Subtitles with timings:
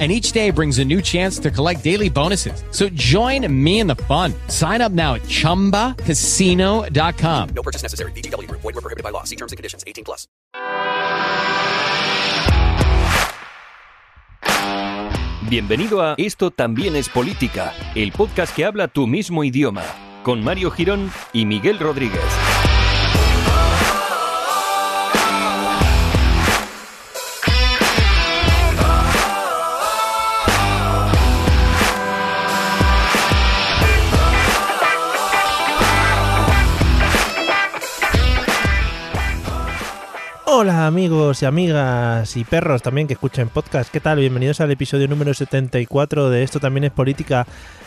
[0.00, 2.64] and each day brings a new chance to collect daily bonuses.
[2.72, 4.34] So join me in the fun.
[4.48, 7.48] Sign up now at ChumbaCasino.com.
[7.54, 8.10] No purchase necessary.
[8.12, 8.50] BGW.
[8.50, 9.22] Void were prohibited by law.
[9.22, 9.84] See terms and conditions.
[9.86, 10.26] 18 plus.
[15.48, 19.84] Bienvenido a Esto también es política, el podcast que habla tu mismo idioma,
[20.22, 22.22] con Mario Girón y Miguel Rodríguez.
[40.56, 43.90] Hola amigos y amigas y perros también que escuchan podcast.
[43.90, 44.20] ¿Qué tal?
[44.20, 47.44] Bienvenidos al episodio número 74 de Esto también es política,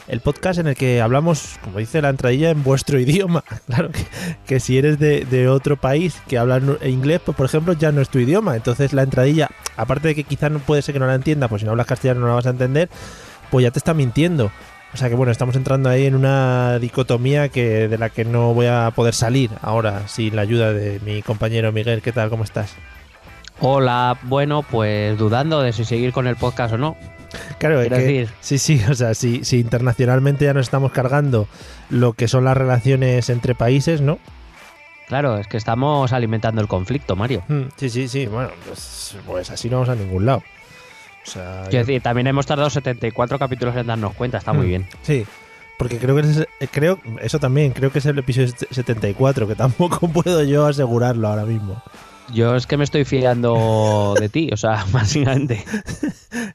[0.09, 3.45] el podcast en el que hablamos, como dice la entradilla, en vuestro idioma.
[3.67, 3.89] Claro
[4.45, 8.09] que, si eres de, otro país que habla inglés, pues por ejemplo ya no es
[8.09, 8.57] tu idioma.
[8.57, 11.61] Entonces la entradilla, aparte de que quizás no puede ser que no la entienda, pues
[11.61, 12.89] si no hablas castellano no la vas a entender,
[13.49, 14.51] pues ya te está mintiendo.
[14.93, 18.53] O sea que bueno, estamos entrando ahí en una dicotomía que de la que no
[18.53, 22.01] voy a poder salir ahora sin la ayuda de mi compañero Miguel.
[22.01, 22.29] ¿Qué tal?
[22.29, 22.75] ¿Cómo estás?
[23.59, 26.95] Hola, bueno, pues dudando de si seguir con el podcast o no.
[27.59, 28.29] Claro, es que, decir?
[28.39, 31.47] sí, sí, o sea, si, si internacionalmente ya nos estamos cargando
[31.89, 34.19] lo que son las relaciones entre países, ¿no?
[35.07, 37.43] Claro, es que estamos alimentando el conflicto, Mario.
[37.77, 40.43] Sí, sí, sí, bueno, pues, pues así no vamos a ningún lado.
[41.27, 44.87] O sea, Quiero decir, también hemos tardado 74 capítulos en darnos cuenta, está muy bien.
[45.01, 45.25] Sí,
[45.77, 50.07] porque creo que es, creo eso también, creo que es el episodio 74, que tampoco
[50.13, 51.81] puedo yo asegurarlo ahora mismo.
[52.33, 55.63] Yo es que me estoy fiando de ti, o sea, básicamente.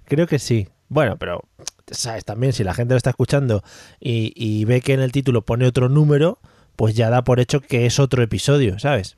[0.05, 0.69] creo que sí.
[0.89, 1.42] Bueno, pero
[1.91, 3.63] sabes también si la gente lo está escuchando
[4.01, 6.39] y, y ve que en el título pone otro número,
[6.77, 9.17] pues ya da por hecho que es otro episodio, ¿sabes?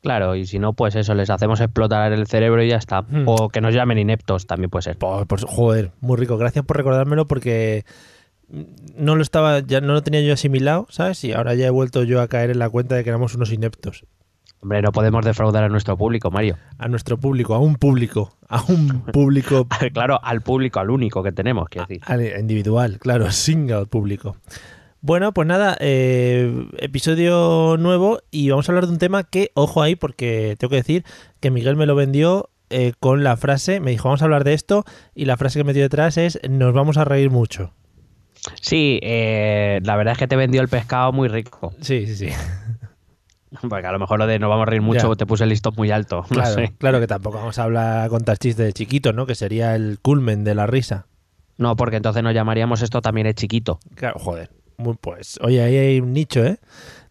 [0.00, 3.02] Claro, y si no, pues eso, les hacemos explotar el cerebro y ya está.
[3.02, 3.24] Hmm.
[3.26, 4.98] O que nos llamen ineptos, también puede ser.
[4.98, 6.38] Pues, pues, joder, muy rico.
[6.38, 7.84] Gracias por recordármelo porque
[8.96, 11.22] no lo estaba, ya no lo tenía yo asimilado, ¿sabes?
[11.24, 13.52] Y ahora ya he vuelto yo a caer en la cuenta de que éramos unos
[13.52, 14.04] ineptos.
[14.60, 16.56] Hombre, no podemos defraudar a nuestro público, Mario.
[16.78, 19.68] A nuestro público, a un público, a un público.
[19.92, 22.02] claro, al público, al único que tenemos, quiero decir.
[22.06, 24.36] Al individual, claro, single público.
[25.00, 29.80] Bueno, pues nada, eh, episodio nuevo y vamos a hablar de un tema que, ojo
[29.80, 31.04] ahí, porque tengo que decir
[31.40, 34.54] que Miguel me lo vendió eh, con la frase, me dijo, vamos a hablar de
[34.54, 37.72] esto, y la frase que metió detrás es, nos vamos a reír mucho.
[38.60, 41.72] Sí, eh, la verdad es que te vendió el pescado muy rico.
[41.80, 42.28] Sí, sí, sí.
[43.68, 45.74] Porque a lo mejor lo de nos vamos a reír mucho te puse el listón
[45.76, 46.24] muy alto.
[46.28, 46.74] Claro, no sé.
[46.76, 49.26] claro que tampoco vamos a hablar, contar chistes de chiquito, ¿no?
[49.26, 51.06] Que sería el culmen de la risa.
[51.56, 53.80] No, porque entonces nos llamaríamos esto también es chiquito.
[53.94, 54.50] Claro, joder.
[54.78, 56.58] Muy, pues, oye, ahí hay un nicho, ¿eh?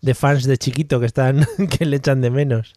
[0.02, 1.46] De fans de chiquito que están,
[1.78, 2.74] que le echan de menos.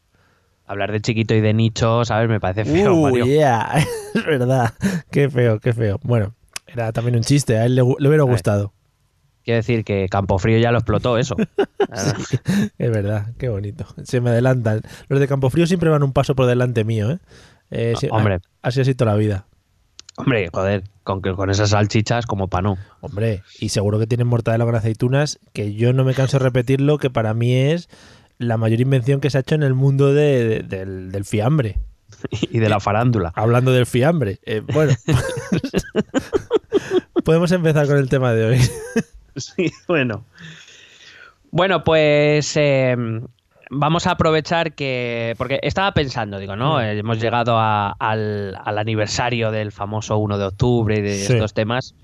[0.67, 2.29] Hablar de chiquito y de nicho, ¿sabes?
[2.29, 3.25] Me parece feo, uh, Mario.
[3.25, 3.73] yeah.
[4.15, 4.75] es verdad.
[5.13, 6.01] Qué feo, qué feo.
[6.03, 6.35] Bueno,
[6.67, 8.73] era también un chiste, a él le, le hubiera gustado.
[9.45, 11.37] Quiero decir que Campofrío ya lo explotó eso.
[12.29, 12.37] sí,
[12.79, 13.87] es verdad, qué bonito.
[14.03, 14.83] Se me adelantan.
[15.09, 17.19] Los de Campofrío siempre van un paso por delante mío, ¿eh?
[17.71, 18.41] eh sí, Hombre.
[18.61, 19.47] Así ha sido toda la vida.
[20.17, 22.79] Hombre, joder, con, con esas salchichas como pa' no.
[23.01, 26.99] Hombre, y seguro que tienen mortadela con aceitunas, que yo no me canso de repetirlo,
[26.99, 27.89] que para mí es
[28.39, 31.79] la mayor invención que se ha hecho en el mundo de, de, del, del, fiambre.
[32.51, 33.33] Y de la farándula.
[33.35, 34.41] Hablando del fiambre.
[34.45, 34.93] Eh, bueno,
[37.25, 38.61] podemos empezar con el tema de hoy.
[39.37, 40.25] sí, bueno.
[41.51, 42.97] Bueno, pues eh,
[43.71, 45.35] vamos a aprovechar que.
[45.39, 46.77] Porque estaba pensando, digo, ¿no?
[46.79, 46.81] Mm.
[46.99, 51.33] Hemos llegado a, al, al, aniversario del famoso 1 de octubre y de Sí.
[51.33, 51.95] estos temas.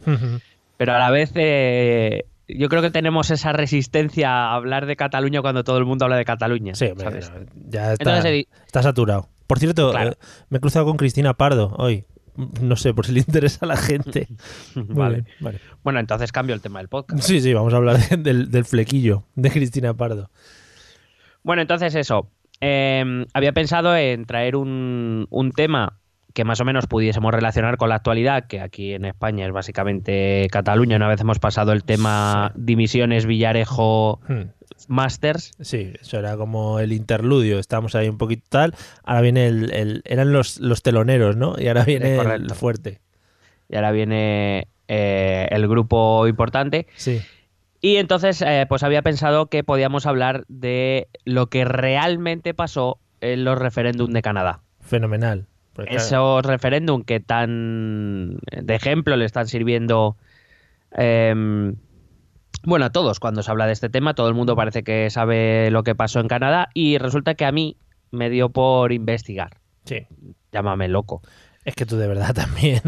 [0.79, 1.33] Pero a la vez.
[1.35, 6.05] eh, yo creo que tenemos esa resistencia a hablar de Cataluña cuando todo el mundo
[6.05, 6.77] habla de Cataluña.
[6.77, 7.33] Sí, ¿sabes?
[7.69, 9.29] ya está, Entonces, eh, está saturado.
[9.49, 10.13] Por cierto, Claro.
[10.13, 10.17] eh,
[10.49, 12.05] me he cruzado con Cristina Pardo hoy.
[12.61, 14.29] No sé, por si le interesa a la gente.
[14.77, 15.25] Vale.
[15.83, 17.21] Bueno, entonces cambio el tema del podcast.
[17.25, 20.31] Sí, sí, vamos a hablar de- del, del flequillo de Cristina Pardo.
[21.47, 22.29] Bueno, entonces eso.
[22.61, 26.01] Eh, había pensado en traer un, un tema
[26.35, 30.49] que más o menos pudiésemos relacionar con la actualidad, que aquí en España es básicamente
[30.51, 30.97] Cataluña.
[30.97, 34.51] Una vez hemos pasado el tema dimisiones Villarejo Hmm.
[34.89, 35.53] Masters.
[35.61, 37.59] Sí, eso era como el interludio.
[37.61, 38.75] Estábamos ahí un poquito tal.
[39.05, 39.73] Ahora viene el.
[39.73, 41.55] el- eran los, los teloneros, ¿no?
[41.59, 43.01] Y ahora viene el fuerte.
[43.69, 46.87] Y ahora viene eh, el grupo importante.
[46.97, 47.21] Sí.
[47.81, 53.45] Y entonces, eh, pues había pensado que podíamos hablar de lo que realmente pasó en
[53.45, 54.63] los referéndum de Canadá.
[54.81, 55.47] Fenomenal.
[55.75, 60.17] Claro, Esos referéndum que tan de ejemplo le están sirviendo
[60.93, 61.77] em,
[62.65, 64.15] bueno a todos cuando se habla de este tema.
[64.15, 67.53] Todo el mundo parece que sabe lo que pasó en Canadá y resulta que a
[67.53, 67.77] mí
[68.11, 69.59] me dio por investigar.
[69.85, 70.07] sí.
[70.53, 71.21] Llámame loco.
[71.67, 72.81] Es que tú de verdad también.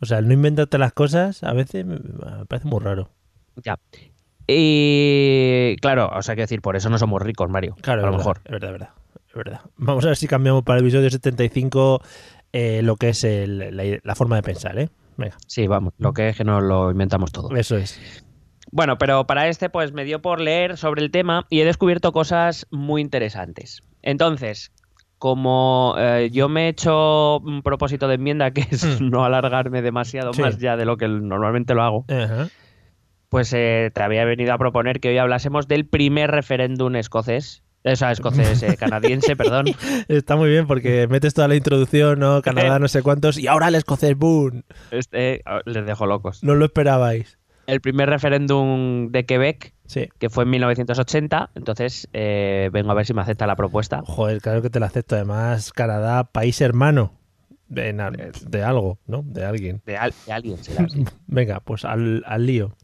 [0.00, 1.98] O sea, no inventarte las cosas a veces me
[2.46, 3.08] parece muy raro.
[3.64, 3.78] Ya.
[4.46, 7.76] Y claro, o sea, que decir, por eso no somos ricos, Mario.
[7.80, 8.40] Claro, a lo verdad, mejor.
[8.44, 8.90] Es verdad, es verdad,
[9.28, 9.60] es verdad.
[9.76, 12.00] Vamos a ver si cambiamos para el episodio 75
[12.52, 14.88] eh, lo que es el- la, la forma de pensar, ¿eh?
[15.16, 17.54] Venga, Sí, vamos, lo que es que nos lo inventamos todo.
[17.56, 18.00] eso es.
[18.72, 22.12] Bueno, pero para este pues me dio por leer sobre el tema y he descubierto
[22.12, 23.82] cosas muy interesantes.
[24.02, 24.72] Entonces,
[25.18, 29.08] como eh, yo me he hecho un propósito de enmienda que es Hmm.
[29.10, 30.42] no alargarme demasiado Sí.
[30.42, 32.48] más ya de lo que normalmente lo hago, Ajá.
[33.34, 37.64] Pues eh, te había venido a proponer que hoy hablásemos del primer referéndum escocés.
[37.82, 39.66] O sea, escocés, eh, canadiense, perdón.
[40.06, 42.42] Está muy bien porque metes toda la introducción, ¿no?
[42.42, 44.62] Canadá, no sé cuántos, y ahora el escocés, ¡boom!
[44.92, 46.44] Este, les dejo locos.
[46.44, 47.36] No lo esperabais.
[47.66, 50.08] El primer referéndum de Quebec, Sí.
[50.20, 54.00] que fue en 1980, entonces eh, vengo a ver si me acepta la propuesta.
[54.06, 55.16] Joder, claro que te lo acepto.
[55.16, 57.12] Además, Canadá, país hermano
[57.68, 59.22] de, algo, ¿no?
[59.24, 59.82] De alguien.
[59.84, 61.04] De, al- de alguien será así.
[61.26, 62.76] Venga, pues al, al lío.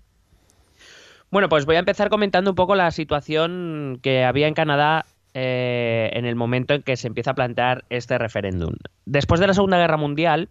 [1.31, 6.11] Bueno, pues voy a empezar comentando un poco la situación que había en Canadá eh,
[6.15, 8.73] en el momento en que se empieza a plantear este referéndum.
[9.05, 10.49] Después de la Segunda Guerra Mundial,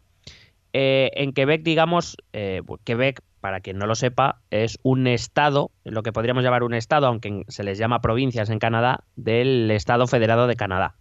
[0.71, 6.01] eh, en Quebec, digamos, eh, Quebec, para quien no lo sepa, es un estado, lo
[6.01, 10.47] que podríamos llamar un estado, aunque se les llama provincias en Canadá, del Estado Federado
[10.47, 10.95] de Canadá.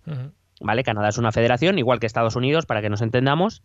[0.60, 0.82] ¿Vale?
[0.82, 3.62] Canadá es una federación, igual que Estados Unidos, para que nos entendamos.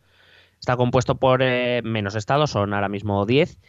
[0.60, 1.40] Está compuesto por
[1.84, 3.60] menos estados, son ahora mismo 10,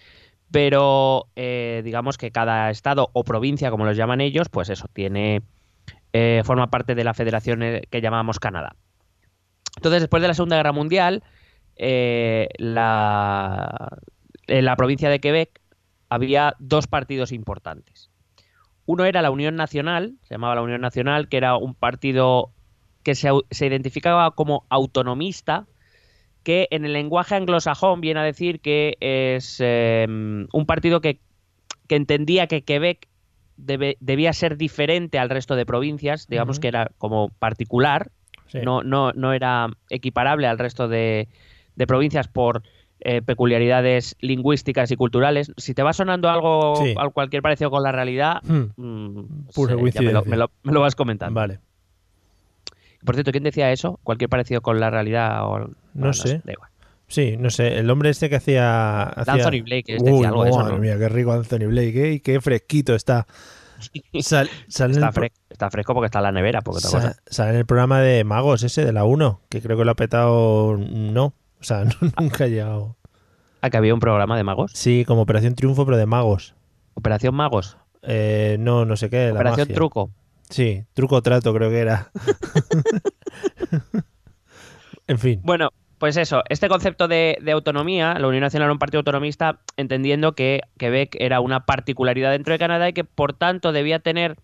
[0.51, 5.43] pero eh, digamos que cada estado o provincia, como los llaman ellos, pues eso, tiene
[6.13, 8.77] eh, forma parte de la federación eh, que llamamos Canadá.
[9.77, 11.25] Entonces, después de la Segunda Guerra Mundial,
[11.77, 13.99] eh, la,
[14.47, 15.61] en la provincia de Quebec
[16.09, 18.11] había dos partidos importantes.
[18.87, 22.53] Uno era la Unión Nacional, se llamaba la Unión Nacional, que era un partido
[23.03, 23.31] que se,
[23.67, 25.67] identificaba como autonomista,
[26.45, 31.19] que en el lenguaje anglosajón viene a decir que es eh, un partido que,
[31.89, 33.09] que entendía que Quebec
[33.57, 38.11] debe- debía ser diferente al resto de provincias, digamos que era como particular,
[38.47, 38.59] Sí.
[38.63, 41.29] no, no, no era equiparable al resto de,
[41.77, 42.63] de provincias por
[43.01, 45.51] eh, peculiaridades lingüísticas y culturales.
[45.57, 46.95] Si te va sonando algo, Sí.
[46.97, 49.49] al cualquier parecido con la realidad, Hmm, mm,
[49.93, 51.35] ya me, lo, me lo- me lo vas comentando.
[51.41, 51.59] Vale.
[53.05, 54.01] Por cierto, ¿quién decía eso?
[54.03, 55.45] ¿Cualquier parecido con la realidad?
[55.45, 55.71] O...
[55.93, 56.43] Bueno, sé.
[57.07, 57.79] Sí, no sé.
[57.79, 59.03] El hombre este que hacía.
[59.03, 59.35] hacía...
[59.35, 60.79] Anthony Blake, este decía Uy, algo de eso, madre ¿no?
[60.81, 62.13] mía, qué rico Anthony Blake, ¿eh?
[62.15, 63.27] Y qué fresquito está.
[64.23, 66.63] Sal- Está, el fresco porque está en la nevera.
[66.63, 69.91] Porque sale en el programa de Magos ese, de la 1, que creo que lo
[69.91, 70.77] ha petado.
[70.79, 71.27] No.
[71.61, 72.97] O sea, no- nunca ha llegado.
[73.61, 74.73] Ah, que había un programa de magos.
[74.75, 76.55] Sí, como Operación Triunfo, pero de magos.
[76.95, 77.77] Operación Magos.
[78.03, 79.31] Eh, no, no sé qué.
[79.33, 79.69] Operación.
[79.69, 80.11] Truco.
[80.51, 82.11] Sí, truco o trato creo que era.
[85.07, 85.41] en fin.
[85.43, 89.61] Bueno, pues eso, este concepto de, de autonomía, la Unión Nacional era un partido autonomista,
[89.77, 94.37] entendiendo que Quebec era una particularidad dentro de Canadá y que por tanto debía tener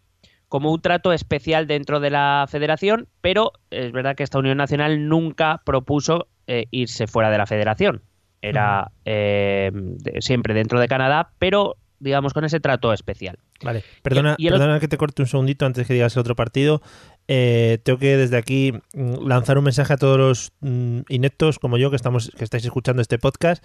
[0.48, 5.08] como un trato especial dentro de la federación, pero es verdad que esta Unión Nacional
[5.08, 8.02] nunca propuso eh, irse fuera de la federación.
[8.42, 13.38] Era eh, de- siempre dentro de Canadá, pero digamos con ese trato especial.
[13.62, 16.34] Vale, perdona, y el perdona que te corte un segundito antes que digas el otro
[16.34, 16.82] partido.
[17.28, 21.78] Eh, tengo que desde aquí mm, lanzar un mensaje a todos los mm, ineptos como
[21.78, 23.64] yo que estamos que estáis escuchando este podcast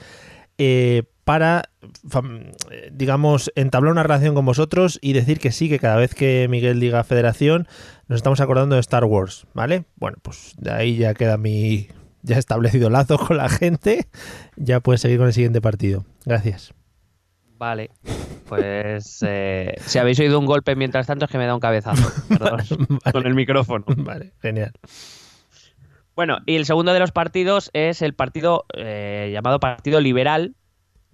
[0.58, 1.70] eh, para,
[2.92, 6.80] digamos, entablar una relación con vosotros y decir que sí, que cada vez que Miguel
[6.80, 7.68] diga Federación
[8.08, 9.86] nos estamos acordando de Star Wars, ¿vale?
[9.96, 11.88] Bueno, pues de ahí ya queda mi
[12.22, 14.08] ya establecido lazo con la gente.
[14.56, 16.06] Ya puedes seguir con el siguiente partido.
[16.26, 16.74] Gracias.
[17.58, 17.90] Vale,
[18.50, 22.12] pues eh, si habéis oído un golpe mientras tanto es que me da un cabezazo,
[22.30, 22.60] perdón,
[23.12, 23.86] con el micrófono.
[23.98, 24.72] Vale, genial.
[26.16, 30.56] Bueno, y el segundo de los partidos es el partido eh, llamado Partido Liberal,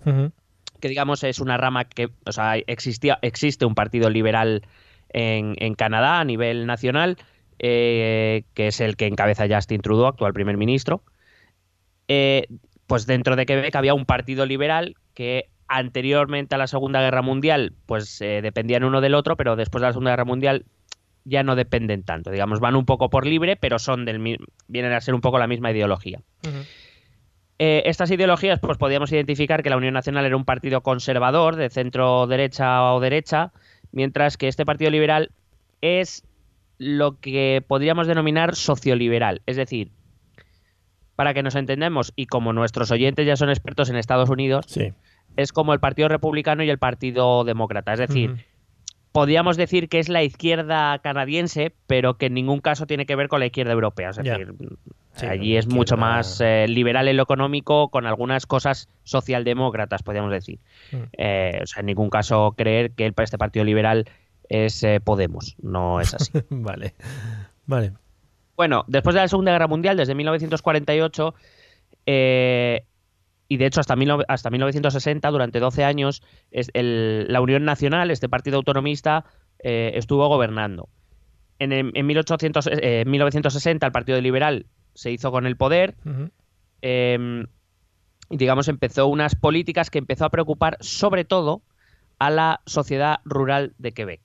[0.03, 4.63] que digamos es una rama que, o sea, existía, existe un partido liberal
[5.09, 7.17] en, en Canadá a nivel nacional,
[7.59, 11.03] eh, que es el que encabeza Justin Trudeau, actual primer ministro.
[12.07, 12.47] Eh,
[12.87, 17.73] pues dentro de Quebec había un partido liberal que anteriormente a la Segunda Guerra Mundial,
[17.85, 20.65] pues eh, dependían uno del otro, pero después de la Segunda Guerra Mundial
[21.23, 22.29] ya no dependen tanto.
[22.29, 24.19] Digamos, van un poco por libre, pero son del
[24.67, 26.19] vienen a ser un poco la misma ideología.
[27.57, 31.69] Eh, estas ideologías, pues podíamos identificar que la Unión Nacional era un partido conservador, de
[31.69, 33.53] centro derecha o derecha,
[33.93, 35.31] mientras que este partido liberal
[35.79, 36.25] es
[36.79, 39.41] lo que podríamos denominar socioliberal.
[39.45, 39.91] Es decir,
[41.15, 44.91] para que nos entendamos, y como nuestros oyentes ya son expertos en Estados Unidos, Sí.
[45.37, 47.93] Es como el Partido Republicano y el Partido Demócrata.
[47.93, 48.41] Es decir, Ujú.
[49.11, 53.27] podríamos decir que es la izquierda canadiense, pero que en ningún caso tiene que ver
[53.27, 54.09] con la izquierda europea.
[54.09, 54.53] Es decir,
[55.13, 60.31] Sí, allí es mucho más eh, liberal en lo económico, con algunas cosas socialdemócratas, podríamos
[60.31, 60.59] decir.
[60.91, 60.97] Mm.
[61.17, 64.05] Eh, o sea, en ningún caso creer que el, este partido liberal
[64.47, 65.57] es eh, Podemos.
[65.61, 66.31] No es así.
[66.49, 66.93] vale.
[67.65, 67.91] Vale.
[68.55, 71.33] Bueno, después de la Segunda Guerra Mundial, desde 1948,
[72.05, 72.85] eh,
[73.53, 78.09] y de hecho hasta, mil hasta 1960, durante 12 años, es el- la Unión Nacional,
[78.09, 79.25] este partido autonomista,
[79.59, 80.87] eh, estuvo gobernando.
[81.59, 85.95] En, en 1800, eh, 1960 el Partido Liberal se hizo con el poder
[86.81, 87.45] eh,
[88.29, 91.61] y digamos empezó unas políticas que empezó a preocupar sobre todo
[92.19, 94.21] a la sociedad rural de Quebec.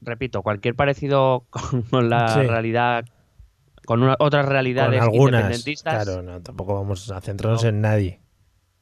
[0.00, 1.46] Repito, cualquier parecido
[1.90, 2.46] con la Sí.
[2.46, 3.04] realidad,
[3.86, 5.40] con una- otras Con realidades algunas.
[5.42, 7.68] independentistas, Claro, no, tampoco vamos a centrarnos No.
[7.68, 8.20] en nadie.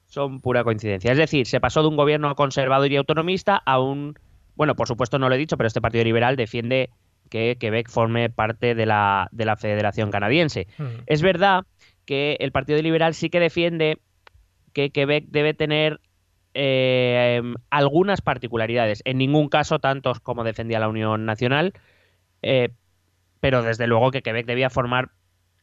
[0.07, 1.11] son pura coincidencia.
[1.11, 4.15] Es decir, se pasó de un gobierno conservador y autonomista a un,
[4.57, 6.91] bueno, por supuesto no lo he dicho, pero este Partido Liberal defiende
[7.31, 10.67] que Quebec forme parte de la, de la Federación Canadiense.
[10.79, 10.89] Ujú.
[11.07, 11.63] Es verdad
[12.05, 14.01] que el Partido Liberal sí que defiende
[14.75, 15.99] que Quebec debe tener
[16.53, 17.41] eh,
[17.71, 19.01] algunas particularidades.
[19.07, 21.73] En ningún caso tantos como defendía la Unión Nacional,
[22.43, 22.69] eh,
[23.43, 25.11] pero desde luego que Quebec debía formar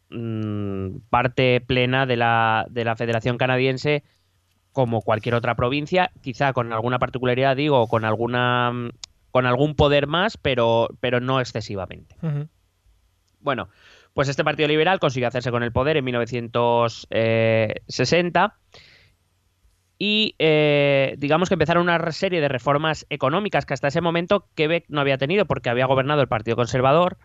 [0.09, 4.03] mm, parte plena de la, de la Federación Canadiense
[4.73, 8.89] como cualquier otra provincia, quizá con alguna particularidad, digo, con alguna mm,
[9.31, 12.17] con algún poder más, pero, pero no excesivamente.
[13.39, 13.69] Bueno,
[14.13, 18.57] pues este Partido Liberal consiguió hacerse con el poder en 1960
[19.97, 24.83] y eh, digamos que empezaron una serie de reformas económicas que hasta ese momento Quebec
[24.89, 27.17] no había tenido porque había gobernado el Partido Conservador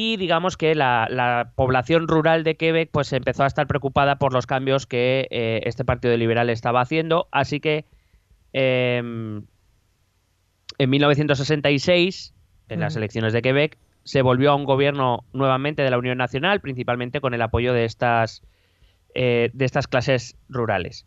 [0.00, 4.32] y digamos que la, la población rural de Quebec pues empezó a estar preocupada por
[4.32, 7.84] los cambios que eh, este Partido Liberal estaba haciendo, así que
[8.52, 9.42] em,
[10.78, 12.32] en 1966,
[12.68, 16.60] en las elecciones de Quebec, se volvió a un gobierno nuevamente de la Unión Nacional,
[16.60, 18.44] principalmente con el apoyo de estas,
[19.16, 21.06] eh, de estas clases rurales.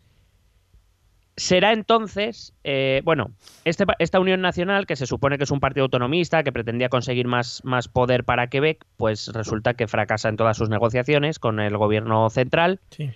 [1.38, 3.32] Será entonces, eh, bueno,
[3.64, 7.28] este esta Unión Nacional, que se supone que es un partido autonomista, que pretendía conseguir
[7.28, 11.78] más, más poder para Quebec, pues resulta que fracasa en todas sus negociaciones con el
[11.78, 12.80] gobierno central.
[12.90, 13.12] Sí.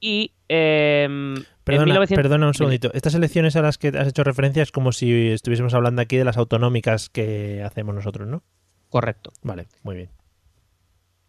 [0.00, 2.90] Y eh, en Perdona, 1900 perdona un segundito.
[2.94, 6.24] Estas elecciones a las que has hecho referencia es como si estuviésemos hablando aquí de
[6.24, 8.42] las autonómicas que hacemos nosotros, ¿no?
[8.88, 9.32] Correcto.
[9.42, 10.10] Vale, muy bien.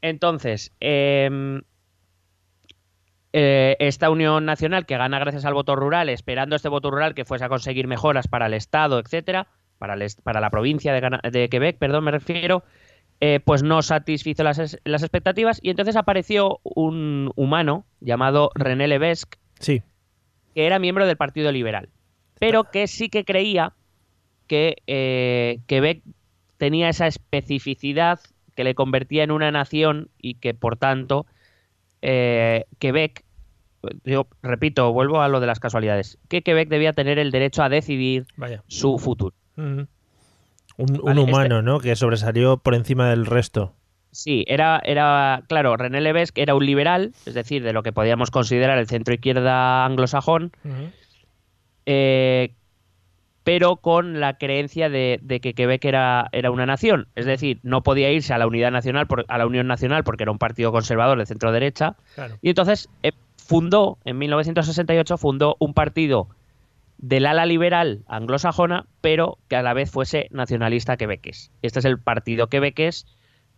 [0.02, 1.62] Entonces, eh,
[3.34, 7.26] eh, esta Unión Nacional que gana gracias al voto rural, esperando este voto rural que
[7.26, 9.48] fuese a conseguir mejoras para el Estado, etcétera,
[9.78, 12.64] para, el para la provincia de, Quebec, perdón, me refiero,
[13.20, 19.40] eh, pues no satisfizo las, las expectativas y entonces apareció un humano llamado René Levesque,
[19.60, 19.82] Sí.
[20.54, 21.90] que era miembro del Partido Liberal,
[22.40, 23.74] pero que sí que creía
[24.48, 26.02] que eh, Quebec
[26.58, 28.20] tenía esa especificidad
[28.56, 31.26] que le convertía en una nación y que por tanto
[32.01, 33.24] eh, Quebec,
[34.05, 37.70] yo repito, vuelvo a lo de las casualidades, que Quebec debía tener el derecho a
[37.70, 38.63] decidir Vaya.
[38.67, 39.36] su futuro.
[39.58, 39.88] Un,
[40.77, 41.79] un Vale, este- humano, ¿no?
[41.79, 43.74] Que sobresalió por encima del resto.
[44.12, 48.29] Sí, era, era, claro, René Levesque era un liberal, es decir, de lo que podíamos
[48.29, 50.51] considerar el centro izquierda anglosajón,
[51.86, 52.53] eh,
[53.43, 57.07] pero con la creencia de, de que Quebec era, era una nación.
[57.15, 60.24] Es decir, no podía irse a la unidad nacional, por- a la Unión Nacional, porque
[60.24, 61.95] era un partido conservador de centro derecha.
[62.15, 62.38] Claro.
[62.41, 66.27] Y entonces eh, fundó, en 1968, fundó un partido
[67.00, 71.50] del ala liberal anglosajona, pero que a la vez fuese nacionalista quebequés.
[71.63, 73.07] Este es el partido quebequés,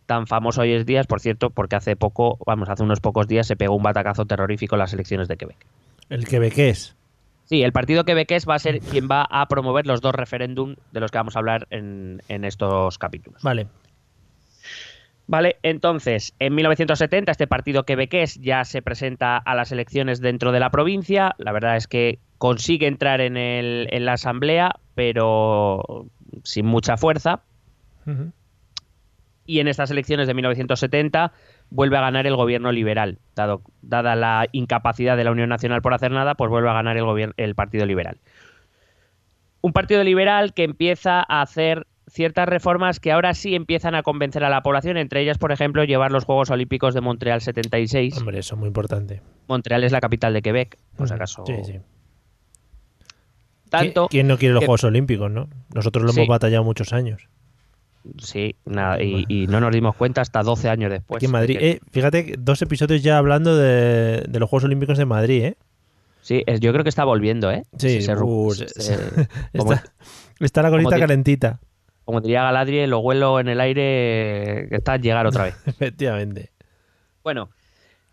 [0.06, 3.46] tan famoso hoy en día, por cierto, porque hace poco, vamos, hace unos pocos días
[3.46, 5.58] se pegó un batacazo terrorífico en las elecciones de Quebec.
[6.08, 6.96] El quebequés.
[7.46, 11.00] Sí, el partido quebequés va a ser quien va a promover los dos referéndum de
[11.00, 13.42] los que vamos a hablar en, en estos capítulos.
[13.42, 13.66] Vale.
[15.26, 20.60] Vale, entonces, en 1970 este partido quebequés ya se presenta a las elecciones dentro de
[20.60, 21.34] la provincia.
[21.38, 26.06] La verdad es que consigue entrar en, el- en la asamblea, pero
[26.42, 27.42] sin mucha fuerza.
[29.46, 31.32] Y en estas elecciones de 1970
[31.70, 33.18] vuelve a ganar el gobierno liberal.
[33.34, 36.96] Dado, dada la incapacidad de la Unión Nacional por hacer nada, pues vuelve a ganar
[36.96, 38.18] el, el Partido Liberal.
[39.60, 44.44] Un partido liberal que empieza a hacer ciertas reformas que ahora sí empiezan a convencer
[44.44, 48.18] a la población, entre ellas, por ejemplo, llevar los Juegos Olímpicos de Montreal 76.
[48.18, 49.22] Hombre, eso es muy importante.
[49.48, 51.44] Montreal es la capital de Quebec, por si acaso.
[51.46, 51.78] Sí, sí.
[53.70, 55.48] Tanto ¿Qui- ¿Quién no quiere los que- Juegos Olímpicos, no?
[55.74, 56.20] Nosotros lo Sí.
[56.20, 57.28] hemos batallado muchos años.
[58.18, 61.18] Sí, nada, y, y no nos dimos cuenta hasta 12 años después.
[61.18, 61.58] Aquí en Madrid.
[61.58, 65.56] Que- Eh, fíjate, dos episodios ya hablando de, de los Juegos Olímpicos de Madrid, ¿eh?
[66.20, 67.62] Sí, es- yo creo que está volviendo, ¿eh?
[67.78, 69.92] Sí, se uh, se- se- se- como, Está,
[70.40, 71.60] está la colita calentita,
[72.04, 75.54] como diría Galadriel, lo huelo en el aire que está a llegar otra vez.
[75.66, 76.50] efectivamente.
[77.22, 77.48] Bueno,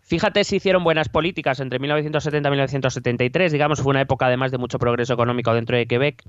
[0.00, 3.52] fíjate si hicieron buenas políticas entre 1970 y 1973.
[3.52, 6.22] Digamos, fue una época además de mucho progreso económico dentro de Quebec.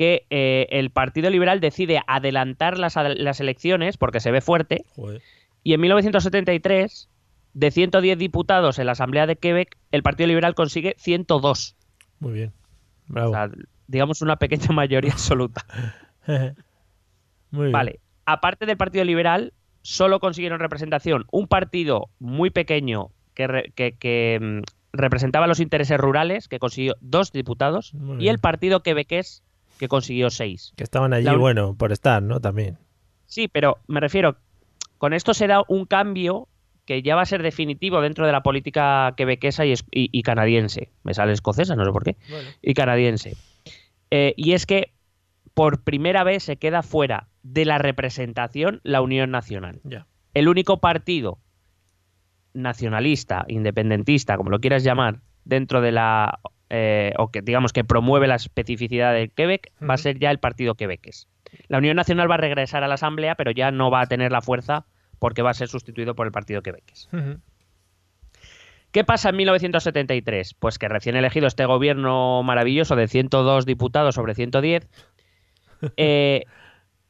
[0.00, 4.82] Que eh, el Partido Liberal decide adelantar las, las elecciones porque se ve fuerte.
[4.96, 5.20] Joder.
[5.62, 7.10] Y en 1973,
[7.52, 11.76] de 110 diputados en la Asamblea de Quebec, el Partido Liberal consigue 102.
[12.18, 12.52] Muy bien.
[13.08, 13.28] Bravo.
[13.30, 13.50] O sea,
[13.88, 15.66] digamos una pequeña mayoría absoluta.
[17.50, 17.72] Muy bien.
[17.72, 18.00] Vale.
[18.24, 19.52] Aparte del Partido Liberal,
[19.82, 25.98] solo consiguieron representación un partido muy pequeño que, re- que- que, mm, representaba los intereses
[25.98, 29.42] rurales, que consiguió dos diputados, y el partido quebequés,
[29.80, 30.74] que consiguió seis.
[30.76, 32.38] Que estaban allí, La bueno, por estar, ¿no?
[32.38, 32.76] También.
[33.24, 34.36] Sí, pero me refiero,
[34.98, 36.48] con esto se da un cambio
[36.84, 40.22] que ya va a ser definitivo dentro de la política quebequesa y, es- y- y
[40.22, 40.90] canadiense.
[41.02, 42.16] Me sale escocesa, no sé por qué.
[42.60, 43.36] Y canadiense.
[44.10, 44.92] Eh, y es que
[45.54, 49.80] por primera vez se queda fuera de la representación la Unión Nacional.
[50.34, 51.38] El único partido
[52.52, 58.28] nacionalista, independentista, como lo quieras llamar, dentro de la eh, o que digamos que promueve
[58.28, 61.28] la especificidad del Quebec, va a ser ya el partido quebequés.
[61.68, 64.30] La Unión Nacional va a regresar a la Asamblea, pero ya no va a tener
[64.30, 64.86] la fuerza
[65.18, 67.08] porque va a ser sustituido por el partido quebequés.
[67.12, 67.40] Ujú.
[68.92, 70.54] ¿Qué pasa en 1973?
[70.54, 74.88] Pues que recién elegido este gobierno maravilloso de 102 diputados sobre 110,
[75.96, 76.44] eh,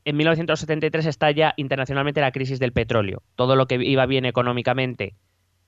[0.05, 3.23] en 1973 estalla internacionalmente la crisis del petróleo.
[3.37, 5.15] Todo lo que iba bien económicamente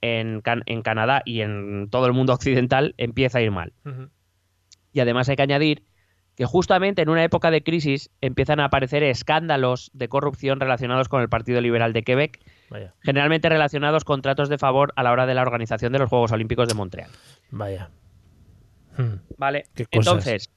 [0.03, 3.73] en, Can- en Canadá y en todo el mundo occidental empieza a ir mal.
[4.93, 5.85] Y además hay que añadir
[6.37, 11.21] que justamente en una época de crisis empiezan a aparecer escándalos de corrupción relacionados con
[11.23, 12.41] el Partido Liberal de Quebec,
[12.71, 16.09] Vaya, generalmente relacionados con tratos de favor a la hora de la organización de los
[16.09, 17.11] Juegos Olímpicos de Montreal.
[17.51, 17.91] vaya.
[18.97, 19.17] Hmm.
[19.39, 19.65] ¿Vale?
[19.91, 20.51] Entonces,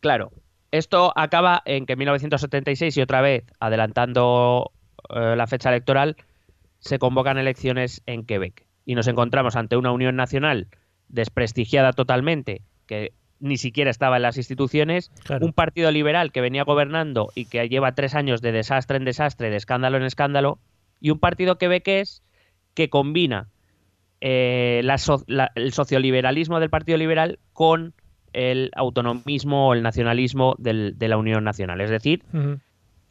[0.00, 0.32] claro,
[0.70, 4.72] esto acaba en que en 1976 y otra vez, adelantando
[5.14, 6.16] eh, la fecha electoral,
[6.84, 8.66] se convocan elecciones en Quebec.
[8.84, 10.68] Y nos encontramos ante una Unión Nacional
[11.08, 15.44] desprestigiada totalmente, que ni siquiera estaba en las instituciones, Claro.
[15.46, 19.50] un partido liberal que venía gobernando y que lleva tres años de desastre en desastre,
[19.50, 20.58] de escándalo en escándalo,
[21.00, 22.22] y un partido quebequés
[22.74, 23.48] que combina
[24.20, 27.92] eh, la so- la- el socioliberalismo del Partido Liberal con
[28.32, 31.80] el autonomismo o el nacionalismo del- de la Unión Nacional.
[31.82, 32.22] Es decir.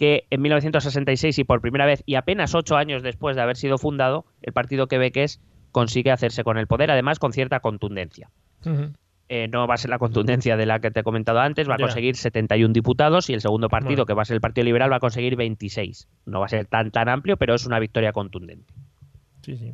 [0.04, 3.78] Que en 1966 y por primera vez y apenas ocho años después de haber sido
[3.78, 5.40] fundado, el partido quebequés
[5.72, 8.30] consigue hacerse con el poder, además con cierta contundencia.
[9.30, 11.76] Eh, no va a ser la contundencia de la que te he comentado antes, va
[11.76, 11.86] a Ya.
[11.86, 14.06] conseguir 71 diputados y el segundo partido, Bueno.
[14.08, 16.10] que va a ser el Partido Liberal, va a conseguir 26.
[16.26, 18.74] No va a ser tan tan amplio, pero es una victoria contundente.
[19.42, 19.74] Sí, sí.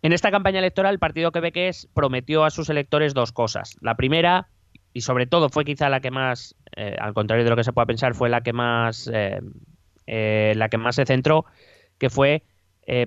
[0.00, 3.76] En esta campaña electoral, el Partido Quebequés prometió a sus electores dos cosas.
[3.82, 4.48] La primera,
[4.92, 7.72] y sobre todo fue quizá la que más, eh, al contrario de lo que se
[7.72, 9.40] pueda pensar, fue la que más, eh,
[10.06, 11.44] eh, la que más se centró,
[11.98, 12.42] que fue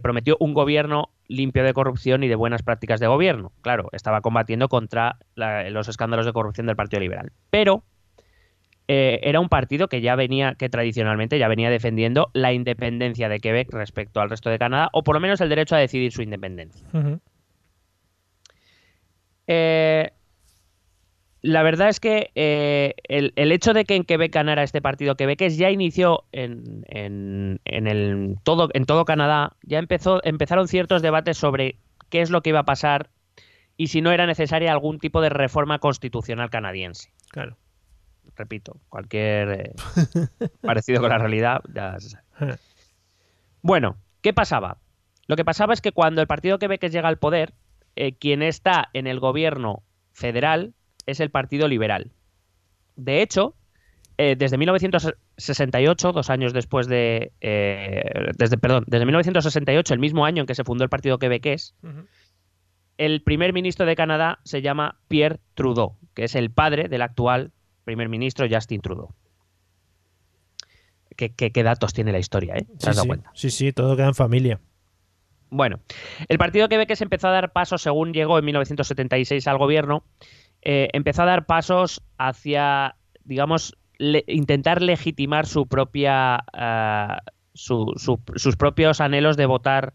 [0.03, 3.51] prometió un gobierno limpio de corrupción y de buenas prácticas de gobierno.
[3.61, 7.31] Claro, estaba combatiendo contra la- los escándalos de corrupción del Partido Liberal.
[7.49, 7.83] Pero
[8.87, 13.39] eh, era un partido que ya venía, que tradicionalmente ya venía defendiendo la independencia de
[13.39, 16.21] Quebec respecto al resto de Canadá, o por lo menos el derecho a decidir su
[16.21, 16.87] independencia.
[19.47, 20.11] Eh,
[21.41, 25.15] la verdad es que eh, el, el hecho de que en Quebec ganara este partido
[25.15, 31.01] quebequés ya inició en, en- en el todo, en todo Canadá, ya empezó, empezaron ciertos
[31.01, 31.77] debates sobre
[32.09, 33.09] qué es lo que iba a pasar
[33.77, 37.11] y si no era necesaria algún tipo de reforma constitucional canadiense.
[37.31, 37.57] Claro.
[38.35, 39.71] Repito, cualquier eh,
[40.61, 42.55] parecido con la realidad ya se sabe.
[43.63, 44.77] Bueno, ¿qué pasaba?
[45.27, 47.53] Lo que pasaba es que cuando el partido quebequés llega al poder,
[47.95, 50.73] eh, quien está en el gobierno federal
[51.05, 52.11] es el Partido Liberal.
[52.95, 53.55] De hecho,
[54.17, 57.31] eh, desde 1968, dos años después de...
[57.41, 58.03] eh,
[58.37, 61.75] desde, perdón, desde 1968, el mismo año en que se fundó el Partido Quebequés,
[62.97, 67.51] el primer ministro de Canadá se llama Pierre Trudeau, que es el padre del actual
[67.83, 69.09] primer ministro Justin Trudeau.
[71.17, 72.65] ¿Qué, qué- qué datos tiene la historia, eh?
[72.65, 73.07] ¿Te Sí, has dado sí.
[73.07, 73.31] cuenta?
[73.33, 74.59] sí, sí, todo queda en familia.
[75.49, 75.79] Bueno,
[76.29, 80.05] el partido Quebequés empezó a dar pasos, según llegó en 1976 al gobierno,
[80.61, 87.21] eh, empezó a dar pasos hacia, digamos, le- intentar legitimar su propia, ah,
[87.53, 89.93] su- su- sus propios anhelos de votar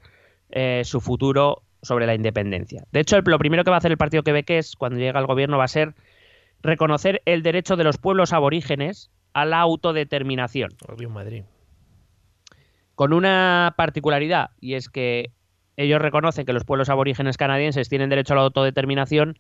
[0.51, 2.85] eh, su futuro sobre la independencia.
[2.93, 5.27] De hecho, el- lo primero que va a hacer el partido Quebequés cuando llega al
[5.27, 5.95] gobierno va a ser
[6.63, 10.71] reconocer el derecho de los pueblos aborígenes a la autodeterminación.
[10.89, 11.43] Obvio, Madrid.
[12.95, 15.31] con una particularidad, y es que
[15.77, 19.39] ellos reconocen que los pueblos aborígenes canadienses tienen derecho a la autodeterminación,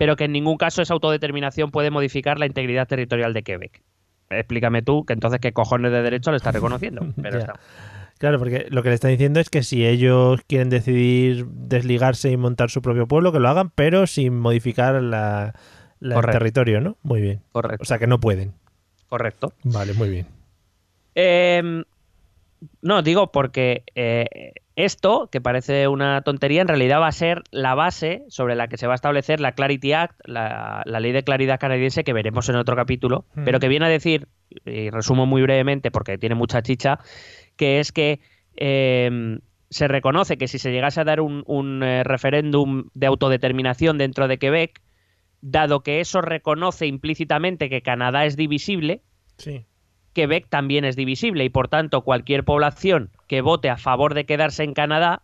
[0.00, 3.82] pero que en ningún caso esa autodeterminación puede modificar la integridad territorial de Quebec.
[4.30, 7.06] Explícame tú que entonces qué cojones de derecho le estás reconociendo.
[7.22, 7.60] Pero está.
[8.16, 12.38] Claro, porque lo que le están diciendo es que si ellos quieren decidir desligarse y
[12.38, 15.54] montar su propio pueblo, que lo hagan, pero sin modificar la,
[16.00, 16.96] la- el territorio, ¿no?
[17.02, 17.42] Muy bien.
[17.52, 17.82] Correcto.
[17.82, 18.54] O sea que no pueden.
[19.10, 19.52] correcto.
[19.64, 20.26] Vale, muy bien.
[21.14, 21.82] Eh,
[22.80, 24.52] no, digo porque eh,
[24.84, 28.76] esto, que parece una tontería, en realidad va a ser la base sobre la que
[28.76, 32.48] se va a establecer la Clarity Act, la, la ley de claridad canadiense que veremos
[32.48, 33.44] en otro capítulo, Mm.
[33.44, 34.28] pero que viene a decir,
[34.64, 36.98] y resumo muy brevemente porque tiene mucha chicha,
[37.56, 38.20] que es que
[38.56, 39.38] eh,
[39.70, 44.26] se reconoce que si se llegase a dar un, un, eh, referéndum de autodeterminación dentro
[44.28, 44.80] de Quebec,
[45.40, 49.02] dado que eso reconoce implícitamente que Canadá es divisible,
[49.38, 49.64] Sí.
[50.12, 54.64] Quebec también es divisible y por tanto cualquier población que vote a favor de quedarse
[54.64, 55.22] en Canadá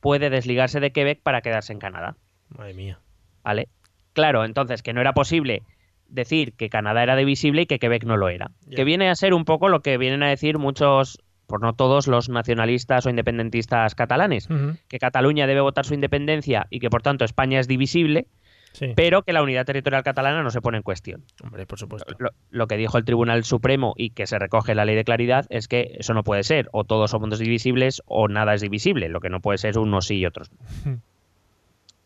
[0.00, 2.16] puede desligarse de Quebec para quedarse en Canadá,
[2.56, 2.98] Madre mía.
[3.42, 3.68] ¿vale?
[4.12, 5.62] Claro, entonces que no era posible
[6.08, 8.50] decir que Canadá era divisible y que Quebec no lo era.
[8.74, 12.06] Que viene a ser un poco lo que vienen a decir muchos, por no todos,
[12.06, 14.48] los nacionalistas o independentistas catalanes,
[14.88, 18.26] que Cataluña debe votar su independencia y que por tanto España es divisible,
[18.74, 18.92] Sí.
[18.96, 21.24] pero que la unidad territorial catalana no se pone en cuestión.
[21.42, 22.12] Hombre, por supuesto.
[22.18, 25.04] lo, lo que dijo el Tribunal Supremo y que se recoge en la ley de
[25.04, 26.68] claridad es que eso no puede ser.
[26.72, 29.08] O todos somos divisibles o nada es divisible.
[29.08, 31.00] Lo que no puede ser es unos sí y otros no.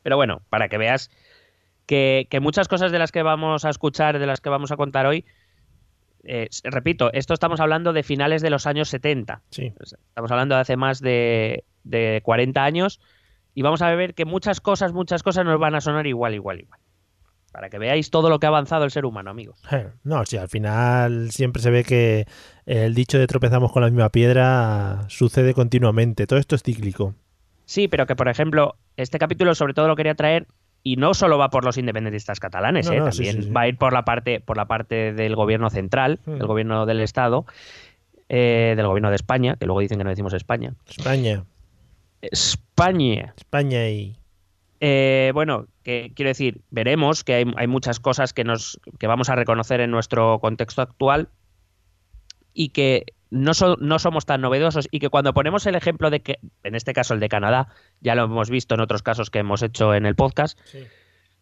[0.03, 1.11] Pero bueno, para que veas
[1.87, 4.77] que, que muchas cosas de las que vamos a escuchar, de las que vamos a
[4.77, 5.25] contar hoy,
[6.25, 9.41] eh, repito, esto estamos hablando de finales de los años 70.
[9.51, 9.73] Sí.
[9.81, 13.01] Estamos hablando de hace más de, de 40 años
[13.59, 16.61] y vamos a ver que muchas cosas, muchas cosas nos van a sonar igual, igual,
[16.61, 16.79] igual.
[17.51, 19.61] Para que veáis todo lo que ha avanzado el ser humano, amigos.
[19.73, 22.27] Eh, No, sí, al final siempre se ve que
[22.67, 26.27] el dicho de tropezamos con la misma piedra sucede continuamente.
[26.29, 27.15] Todo esto es cíclico.
[27.65, 30.47] Sí, pero que por ejemplo, este capítulo sobre todo lo quería traer
[30.85, 32.99] y no solo va por los independentistas catalanes, No, ¿eh?
[33.01, 33.51] no, también sí, sí.
[33.51, 36.39] va a ir por la parte por la parte del gobierno central, Hmm.
[36.39, 37.45] del gobierno del estado,
[38.29, 40.75] eh, del gobierno de España, que luego dicen que no decimos España.
[40.87, 41.45] España,
[42.21, 43.35] España.
[43.37, 44.17] España y...
[44.81, 49.29] Eh, bueno, que quiero decir, veremos que hay, hay muchas cosas que nos que vamos
[49.29, 51.29] a reconocer en nuestro contexto actual
[52.55, 56.21] y que no, so- no somos tan novedosos y que cuando ponemos el ejemplo de
[56.21, 57.69] que, en este caso el de Canadá,
[58.01, 60.57] ya lo hemos visto en otros casos que hemos hecho en el podcast,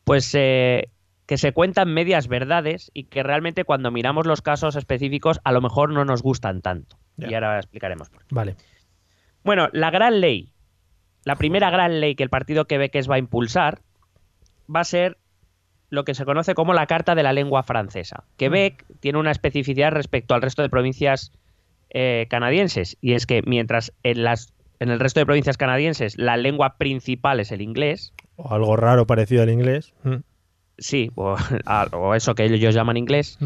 [0.04, 0.88] pues eh,
[1.26, 5.60] que se cuentan medias verdades y que realmente cuando miramos los casos específicos a lo
[5.60, 6.96] mejor no nos gustan tanto.
[7.18, 8.34] Y ahora explicaremos por qué.
[8.34, 8.56] Vale.
[9.44, 10.52] Bueno, la gran ley,
[11.26, 13.80] la primera gran ley que el partido quebequés va a impulsar
[14.72, 15.18] va a ser
[15.90, 18.24] lo que se conoce como la Carta de la Lengua Francesa.
[18.36, 21.32] Quebec tiene una especificidad respecto al resto de provincias
[21.90, 26.36] eh, canadienses y es que mientras en, las, en el resto de provincias canadienses la
[26.36, 29.94] lengua principal es el inglés, O algo raro parecido al inglés.
[30.04, 30.22] Mm.
[30.78, 31.36] sí, o,
[32.14, 33.36] eso que ellos llaman inglés,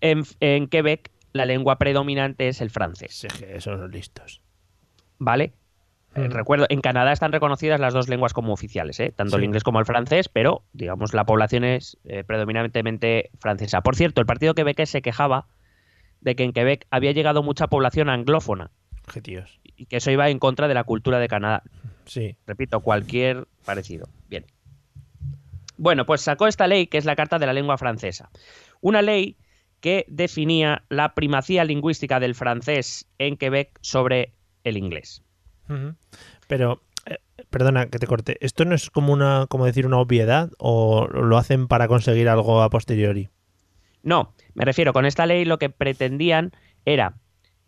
[0.00, 3.12] en, en Quebec la lengua predominante es el francés.
[3.12, 4.40] Sí, que son los listos.
[5.18, 5.52] ¿vale?
[6.14, 9.12] Eh, recuerdo, en Canadá están reconocidas las dos lenguas como oficiales, ¿eh?
[9.16, 13.80] tanto el inglés como el francés, pero digamos la población es eh, predominantemente francesa.
[13.80, 15.46] Por cierto, el partido quebequés se quejaba
[16.20, 18.70] de que en Quebec había llegado mucha población anglófona
[19.76, 21.62] y que eso iba en contra de la cultura de Canadá.
[22.04, 22.36] Sí.
[22.46, 24.06] Repito, cualquier parecido.
[24.28, 24.44] Bien.
[25.76, 28.30] Bueno, pues sacó esta ley que es la Carta de la Lengua Francesa.
[28.80, 29.36] Una ley
[29.80, 35.24] que definía la primacía lingüística del francés en Quebec sobre el inglés.
[36.48, 37.16] Pero, eh,
[37.50, 38.36] perdona que te corte.
[38.40, 42.62] ¿Esto no es como una, como decir, una obviedad o lo hacen para conseguir algo
[42.62, 43.28] a posteriori?
[44.02, 46.52] No, me refiero, con esta ley lo que pretendían
[46.84, 47.14] era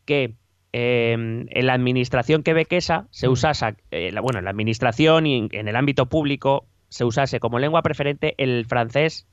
[0.04, 0.34] que
[0.76, 3.32] eh, en la administración quebequesa se Mm.
[3.32, 7.38] usase, eh, la- bueno, en la administración y en, en el ámbito público se usase
[7.38, 9.28] como lengua preferente el francés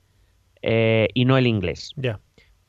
[0.61, 1.93] eh, y no el inglés.
[1.95, 2.19] Ya.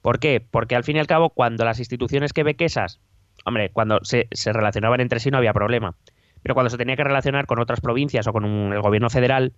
[0.00, 0.40] ¿Por qué?
[0.40, 2.98] Porque al fin y al cabo, cuando las instituciones quebequesas,
[3.44, 5.94] hombre, cuando se, se relacionaban entre sí no había problema,
[6.42, 9.52] pero cuando se tenía que relacionar con otras provincias o con un- el gobierno federal,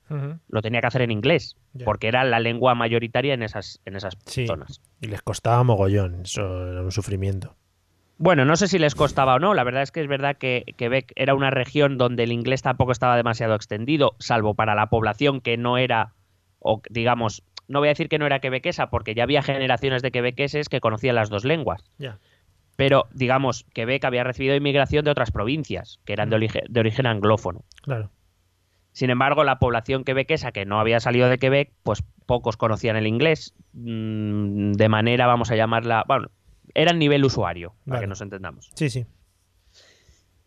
[0.48, 4.16] lo tenía que hacer en inglés, porque era la lengua mayoritaria en esas, en esas
[4.26, 4.46] Sí.
[4.46, 4.80] zonas.
[5.00, 6.22] Y les costaba mogollón.
[6.22, 7.54] Eso era un sufrimiento.
[8.18, 9.54] Bueno, no sé si les costaba o no.
[9.54, 12.92] La verdad es que es verdad que Quebec era una región donde el inglés tampoco
[12.92, 16.12] estaba demasiado extendido, salvo para la población que no era,
[16.60, 20.10] o digamos, no voy a decir que no era quebequesa, porque ya había generaciones de
[20.12, 21.82] quebequeses que conocían las dos lenguas.
[21.98, 22.18] Ya.
[22.76, 26.72] Pero, digamos, Quebec había recibido inmigración de otras provincias, que eran de, Mm.
[26.72, 27.64] de origen anglófono.
[27.82, 28.10] Claro.
[28.92, 33.06] Sin embargo, la población quebequesa que no había salido de Quebec, pues pocos conocían el
[33.06, 36.28] inglés, mm, de manera, vamos a llamarla, bueno,
[36.74, 38.70] era el nivel usuario, para que nos entendamos.
[38.74, 39.04] Sí, sí.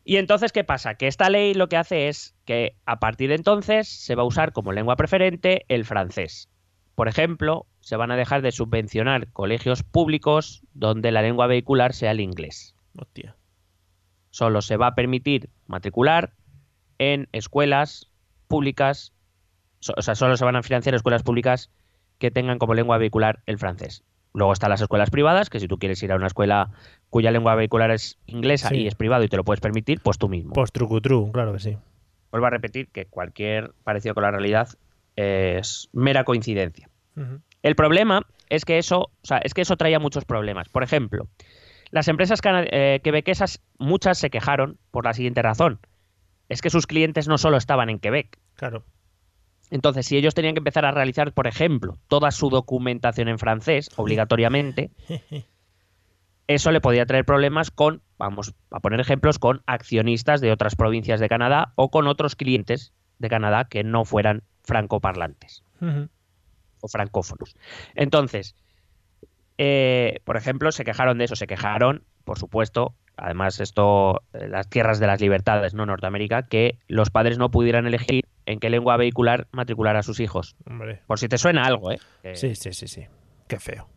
[0.04, 0.96] Y entonces, ¿qué pasa?
[0.96, 4.26] Que esta ley lo que hace es que a partir de entonces se va a
[4.26, 6.50] usar como lengua preferente el francés.
[6.96, 12.12] Por ejemplo, se van a dejar de subvencionar colegios públicos donde la lengua vehicular sea
[12.12, 12.76] el inglés.
[13.00, 13.38] Hostia.
[14.30, 16.34] Solo se va a permitir matricular
[16.98, 18.12] en escuelas
[18.50, 19.14] públicas,
[19.96, 21.72] o sea, solo se van a financiar escuelas públicas
[22.18, 24.04] que tengan como lengua vehicular el francés.
[24.34, 26.72] Luego están las escuelas privadas, que si tú quieres ir a una escuela
[27.10, 28.80] cuya lengua vehicular es inglesa Sí.
[28.80, 30.52] y es privado y te lo puedes permitir, pues tú mismo.
[30.52, 31.78] Post trucutru, claro que sí.
[32.32, 34.68] Vuelvo a repetir que cualquier parecido con la realidad
[35.16, 36.90] es mera coincidencia.
[37.68, 40.70] El problema es que eso, o sea, es que eso traía muchos problemas.
[40.70, 41.28] Por ejemplo,
[41.92, 45.82] las empresas eh, quebequesas, muchas se quejaron por la siguiente razón.
[46.48, 48.40] Es que sus clientes no solo estaban en Quebec.
[48.56, 48.86] Claro.
[49.70, 53.90] Entonces, si ellos tenían que empezar a realizar, por ejemplo, toda su documentación en francés,
[53.98, 54.92] obligatoriamente,
[56.48, 61.20] eso le podía traer problemas con, vamos a poner ejemplos, con accionistas de otras provincias
[61.20, 65.66] de Canadá o con otros clientes de Canadá que no fueran francoparlantes.
[66.82, 67.56] O francófonos.
[67.96, 68.56] Entonces,
[69.58, 74.70] eh, por ejemplo, se quejaron de eso, se quejaron, por supuesto, además esto, eh, las
[74.70, 78.98] tierras de las libertades, no Norteamérica, que los padres no pudieran elegir en qué lengua
[78.98, 80.56] vehicular matricular a sus hijos.
[80.66, 81.02] Hombre.
[81.08, 82.00] Por si te suena algo, ¿eh?
[82.34, 83.08] Sí, sí, sí, sí.
[83.48, 83.90] Qué feo.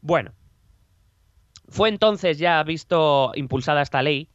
[0.00, 0.32] Bueno,
[1.68, 4.28] fue entonces ya visto impulsada esta ley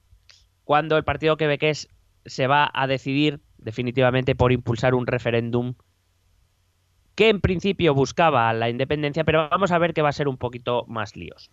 [0.63, 1.87] cuando el partido quebequés
[2.25, 5.75] se va a decidir definitivamente por impulsar un referéndum
[7.17, 10.37] que en principio buscaba la independencia, pero vamos a ver que va a ser un
[10.37, 11.49] poquito más líos.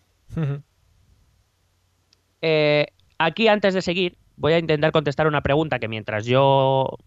[2.43, 6.99] Eh, aquí, antes de seguir, voy a intentar contestar una pregunta que mientras yo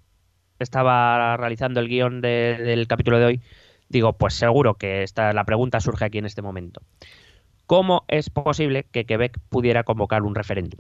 [0.58, 3.42] estaba realizando el guion de- del capítulo de hoy,
[3.90, 6.82] digo, pues seguro que esta, la pregunta surge aquí en este momento.
[7.68, 10.80] ¿Cómo es posible que Quebec pudiera convocar un referéndum?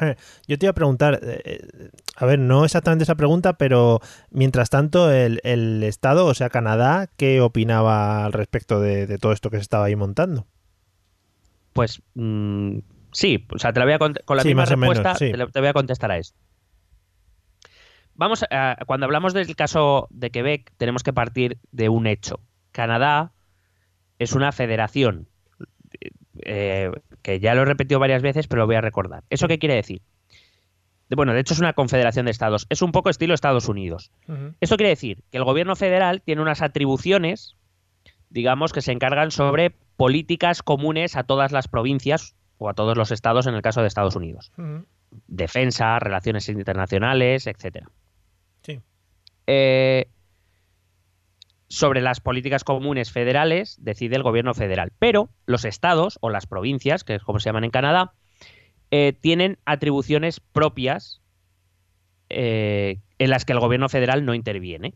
[0.00, 4.00] Je, Yo te iba a preguntar, eh, eh, a ver, no exactamente esa pregunta, pero
[4.30, 9.32] mientras tanto, el, el Estado, o sea, Canadá, ¿qué opinaba al respecto de, de todo
[9.32, 10.46] esto que se estaba ahí montando?
[11.72, 12.78] Pues mm,
[13.12, 15.30] sí, o sea, te la voy a con la Sí, misma menos, respuesta sí.
[15.30, 16.34] te, la- te voy a contestar a eso.
[18.14, 22.40] Vamos, a, cuando hablamos del caso de Quebec, tenemos que partir de un hecho.
[22.72, 23.32] Canadá
[24.18, 25.28] es una federación,
[26.44, 26.90] eh,
[27.22, 29.24] que ya lo he repetido varias veces, pero lo voy a recordar.
[29.30, 30.02] ¿Eso qué quiere decir?
[31.08, 32.66] De- Bueno, de hecho es una confederación de estados.
[32.70, 34.10] Es un poco estilo Estados Unidos.
[34.60, 37.56] Esto quiere decir que el gobierno federal tiene unas atribuciones,
[38.30, 43.10] digamos, que se encargan sobre políticas comunes a todas las provincias o a todos los
[43.10, 44.52] estados en el caso de Estados Unidos.
[45.28, 47.88] Defensa, relaciones internacionales, etcétera.
[48.62, 48.80] Sí.
[49.46, 50.08] Eh,
[51.68, 54.92] sobre las políticas comunes federales decide el gobierno federal.
[54.98, 58.12] Pero los estados o las provincias, que es como se llaman en Canadá,
[58.90, 61.22] eh, tienen atribuciones propias
[62.28, 64.94] eh, en las que el gobierno federal no interviene.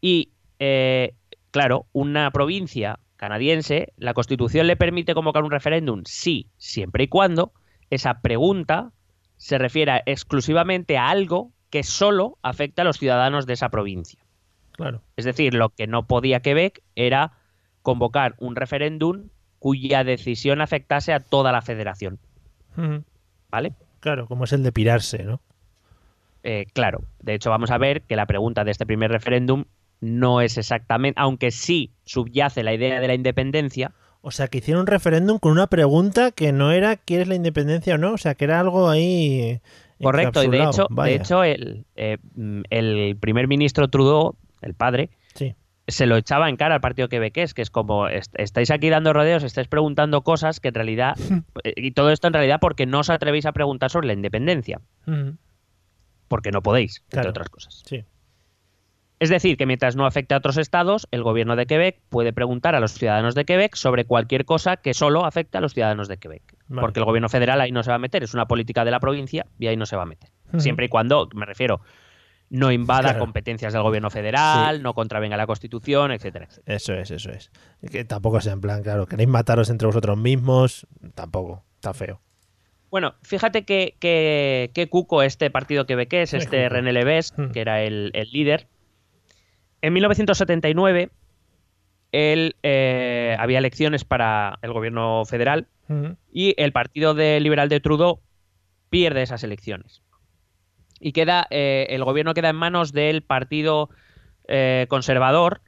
[0.00, 1.14] Y, eh,
[1.50, 7.52] claro, una provincia canadiense, la constitución le permite convocar un referéndum, sí, siempre y cuando
[7.90, 8.92] esa pregunta
[9.36, 14.24] se refiera exclusivamente a algo que solo afecta a los ciudadanos de esa provincia.
[14.78, 15.02] Claro.
[15.16, 17.32] Es decir, lo que no podía Quebec era
[17.82, 22.20] convocar un referéndum cuya decisión afectase a toda la federación.
[23.50, 23.74] ¿Vale?
[23.98, 25.40] Claro, como es el de pirarse, ¿no?
[26.44, 29.64] Eh, claro, de hecho vamos a ver que la pregunta de este primer referéndum
[30.00, 34.82] no es exactamente, aunque sí subyace la idea de la independencia, O sea, que hicieron
[34.82, 38.12] un referéndum con una pregunta que no era ¿quieres la independencia o no?
[38.12, 39.60] O sea, que era algo ahí.
[40.00, 41.10] correcto, y de hecho, Vaya.
[41.10, 45.54] de hecho el, eh, mm, el primer ministro Trudeau, el padre, Sí.
[45.86, 49.12] se lo echaba en cara al partido quebequés, que es como, est- estáis aquí dando
[49.12, 51.14] rodeos, estáis preguntando cosas que en realidad,
[51.64, 54.80] eh, y todo esto en realidad porque no os atrevéis a preguntar sobre la independencia,
[56.28, 57.82] porque no podéis, entre otras cosas.
[57.86, 58.04] Sí.
[59.20, 62.76] Es decir, que mientras no afecte a otros estados, el gobierno de Quebec puede preguntar
[62.76, 66.18] a los ciudadanos de Quebec sobre cualquier cosa que solo afecte a los ciudadanos de
[66.18, 66.42] Quebec.
[66.68, 66.80] Vale.
[66.82, 69.00] Porque el gobierno federal ahí no se va a meter, es una política de la
[69.00, 70.30] provincia y ahí no se va a meter.
[70.58, 71.80] Siempre y cuando, me refiero,
[72.50, 73.18] no invada Claro.
[73.20, 76.76] competencias del gobierno federal, no contravenga la constitución, etcétera, etcétera.
[76.76, 77.50] Eso es, eso es.
[77.90, 82.20] Que tampoco sea en plan, claro, queréis mataros entre vosotros mismos, tampoco, está feo.
[82.90, 86.74] Bueno, fíjate que, que, que cuco este partido quebequés, Sí, este cuco.
[86.76, 87.50] René Leves, Hmm.
[87.50, 88.66] que era el, el líder.
[89.82, 91.10] En 1979,
[92.12, 96.16] él eh, había elecciones para el gobierno federal Ujú.
[96.32, 98.20] y el partido de liberal de Trudeau
[98.88, 100.00] pierde esas elecciones.
[101.00, 103.90] Y queda eh, el gobierno queda en manos del partido
[104.46, 105.60] eh, conservador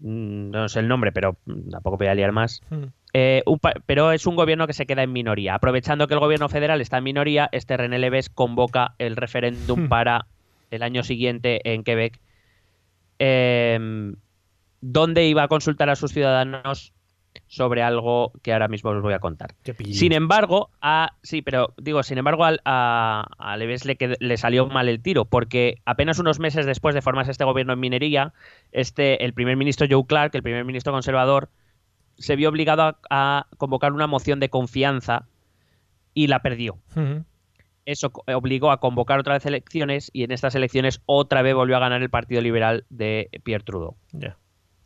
[0.00, 1.36] mm, no sé el nombre pero
[1.70, 2.84] tampoco voy a liar más Mm.
[3.14, 6.50] Eh, un pero es un gobierno que se queda en minoría aprovechando que el gobierno
[6.50, 9.88] federal está en minoría este René Leves convoca el referéndum Hmm.
[9.88, 10.26] para
[10.70, 12.20] el año siguiente en Quebec
[13.18, 14.12] eh,
[14.80, 16.92] donde iba a consultar a sus ciudadanos
[17.46, 19.54] sobre algo que ahora mismo os voy a contar
[19.94, 24.36] sin embargo, a, sí, pero digo, sin embargo, al- a, a Leves le, qued- le
[24.36, 28.32] salió mal el tiro, porque apenas unos meses después de formarse este gobierno en minería,
[28.72, 31.48] este, el primer ministro Joe Clark, el primer ministro conservador,
[32.16, 35.26] se vio obligado a, a convocar una moción de confianza
[36.14, 36.78] y la perdió.
[37.84, 41.80] Eso obligó a convocar otra vez elecciones y en estas elecciones otra vez volvió a
[41.80, 43.96] ganar el Partido Liberal de Pierre Trudeau.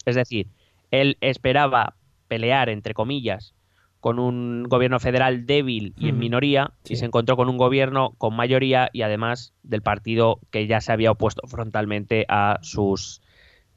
[0.04, 0.48] Es decir,
[0.92, 1.96] él esperaba
[2.32, 3.52] pelear, entre comillas,
[4.00, 6.94] con un gobierno federal débil y en minoría, Sí.
[6.94, 10.92] y se encontró con un gobierno con mayoría y además del partido que ya se
[10.92, 13.20] había opuesto frontalmente a sus,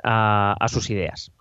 [0.04, 1.32] a, a sus ideas.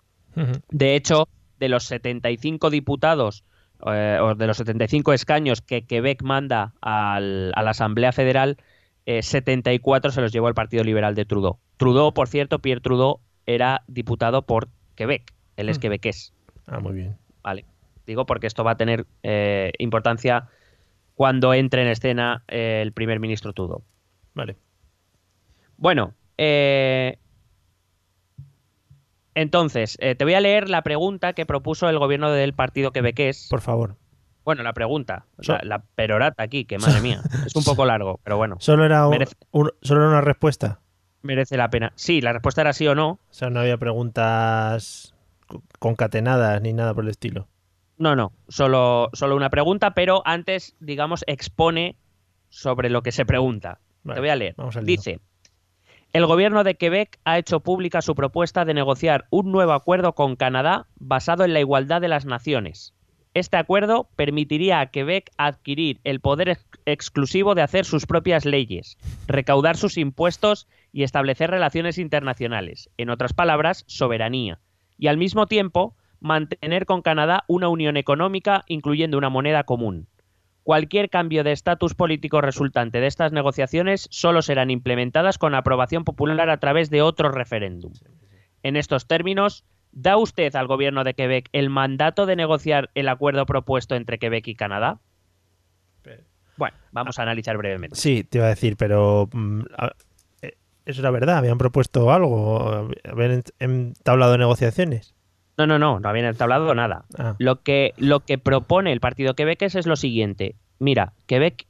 [0.69, 3.43] De hecho, de los 75 diputados
[3.87, 8.57] eh, o de los 75 escaños que Quebec manda al- a la Asamblea Federal,
[9.05, 11.59] eh, 74 se los llevó el Partido Liberal de Trudeau.
[11.77, 15.33] Trudeau, por cierto, Pierre Trudeau era diputado por Quebec.
[15.57, 15.81] Él es Mm.
[15.81, 16.33] quebequés,
[16.67, 17.17] Ah, muy bien.
[17.43, 17.65] ¿vale?
[18.07, 20.47] Digo porque esto va a tener eh, importancia
[21.15, 23.83] cuando entre en escena eh, el primer ministro Trudeau.
[24.33, 24.57] Vale.
[25.77, 27.17] Bueno, eh,
[29.33, 33.47] entonces, eh, te voy a leer la pregunta que propuso el gobierno del partido quebequés.
[33.49, 33.95] Por favor.
[34.45, 38.19] Bueno, la pregunta, So- la, la perorata aquí, que madre mía, es un poco largo,
[38.23, 40.79] pero bueno, Solo era, un- Merece- un- solo era una respuesta.
[41.23, 41.91] merece la pena.
[41.95, 43.09] Sí, la respuesta era sí o no.
[43.13, 45.14] O sea, no había preguntas
[45.79, 47.47] concatenadas ni nada por el estilo.
[47.97, 51.95] No, no, solo, solo una pregunta, pero antes, digamos, expone
[52.49, 53.79] sobre lo que se pregunta.
[54.03, 54.53] Vale, Te voy a leer.
[54.57, 54.77] vamos.
[54.83, 55.19] Dice,
[56.13, 60.35] el gobierno de Quebec ha hecho pública su propuesta de negociar un nuevo acuerdo con
[60.35, 62.93] Canadá basado en la igualdad de las naciones.
[63.33, 68.97] Este acuerdo permitiría a Quebec adquirir el poder ex- exclusivo de hacer sus propias leyes,
[69.27, 74.59] recaudar sus impuestos y establecer relaciones internacionales, en otras palabras, soberanía,
[74.97, 80.07] y al mismo tiempo mantener con Canadá una unión económica incluyendo una moneda común.
[80.63, 86.49] Cualquier cambio de estatus político resultante de estas negociaciones solo serán implementadas con aprobación popular
[86.49, 87.93] a través de otro referéndum.
[88.63, 93.45] En estos términos, ¿da usted al gobierno de Quebec el mandato de negociar el acuerdo
[93.45, 94.99] propuesto entre Quebec y Canadá?
[96.57, 97.95] Bueno, vamos a analizar brevemente.
[97.95, 99.29] Sí, te iba a decir, pero
[100.85, 101.37] a- eso era verdad.
[101.37, 102.89] Habían propuesto algo.
[103.03, 105.13] Habían ent- entablado negociaciones.
[105.57, 107.05] No, no, no, no habían entablado nada.
[107.17, 110.55] Ah, Lo que, lo que propone el partido quebequés es lo siguiente.
[110.79, 111.65] Mira, Quebec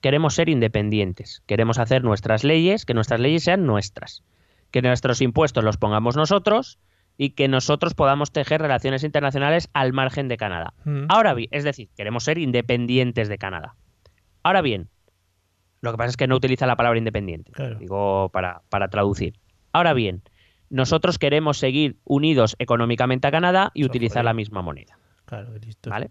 [0.00, 1.42] queremos ser independientes.
[1.46, 4.22] Queremos hacer nuestras leyes, que nuestras leyes sean nuestras.
[4.72, 6.78] Que nuestros impuestos los pongamos nosotros
[7.16, 10.74] y que nosotros podamos tejer relaciones internacionales al margen de Canadá.
[10.84, 13.74] mm, Ahora bien, es decir, queremos ser independientes de Canadá.
[14.42, 14.88] Ahora bien,
[15.80, 17.78] lo que pasa es que no utiliza la palabra independiente, Claro.
[17.78, 19.34] digo para, para traducir.
[19.72, 20.22] Ahora bien,
[20.70, 24.24] nosotros queremos seguir unidos económicamente a Canadá y Eso utilizar fue.
[24.24, 24.98] la misma moneda.
[25.24, 25.90] claro, listo.
[25.90, 26.10] ¿Vale?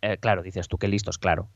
[0.00, 1.48] Eh, claro, dices tú que listos, claro.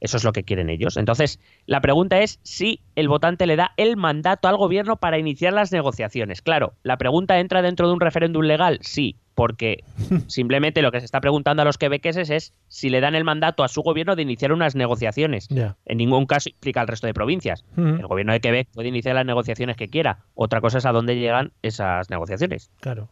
[0.00, 0.96] Eso es lo que quieren ellos.
[0.96, 5.52] Entonces, la pregunta es si el votante le da el mandato al gobierno para iniciar
[5.52, 6.42] las negociaciones.
[6.42, 9.84] Claro, la pregunta entra dentro de un referéndum legal, sí, porque
[10.26, 13.64] simplemente lo que se está preguntando a los quebequeses es si le dan el mandato
[13.64, 15.48] a su gobierno de iniciar unas negociaciones.
[15.86, 17.64] En ningún caso implica al resto de provincias.
[17.76, 20.24] Mm, El gobierno de Quebec puede iniciar las negociaciones que quiera.
[20.34, 22.70] Otra cosa es a dónde llegan esas negociaciones.
[22.80, 23.08] Claro.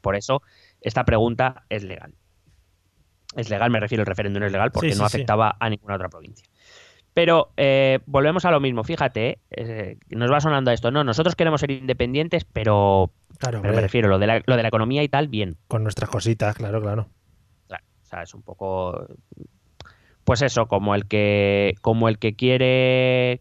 [0.00, 0.42] Por eso,
[0.80, 2.14] esta pregunta es legal.
[3.38, 5.16] Es legal, me refiero, el referéndum es legal porque Sí, sí, no sí.
[5.16, 6.44] afectaba a ninguna otra provincia.
[7.14, 10.90] Pero eh, volvemos a lo mismo, fíjate, eh, nos va sonando a esto.
[10.90, 14.62] No, nosotros queremos ser independientes, pero, Claro, pero me refiero, lo de, la, lo de
[14.62, 15.56] la economía y tal, bien.
[15.68, 17.08] con nuestras cositas, claro, claro.
[17.66, 19.06] Claro, o sea, es un poco.
[20.24, 21.74] Pues eso, como el que.
[21.80, 23.40] Como el que quiere.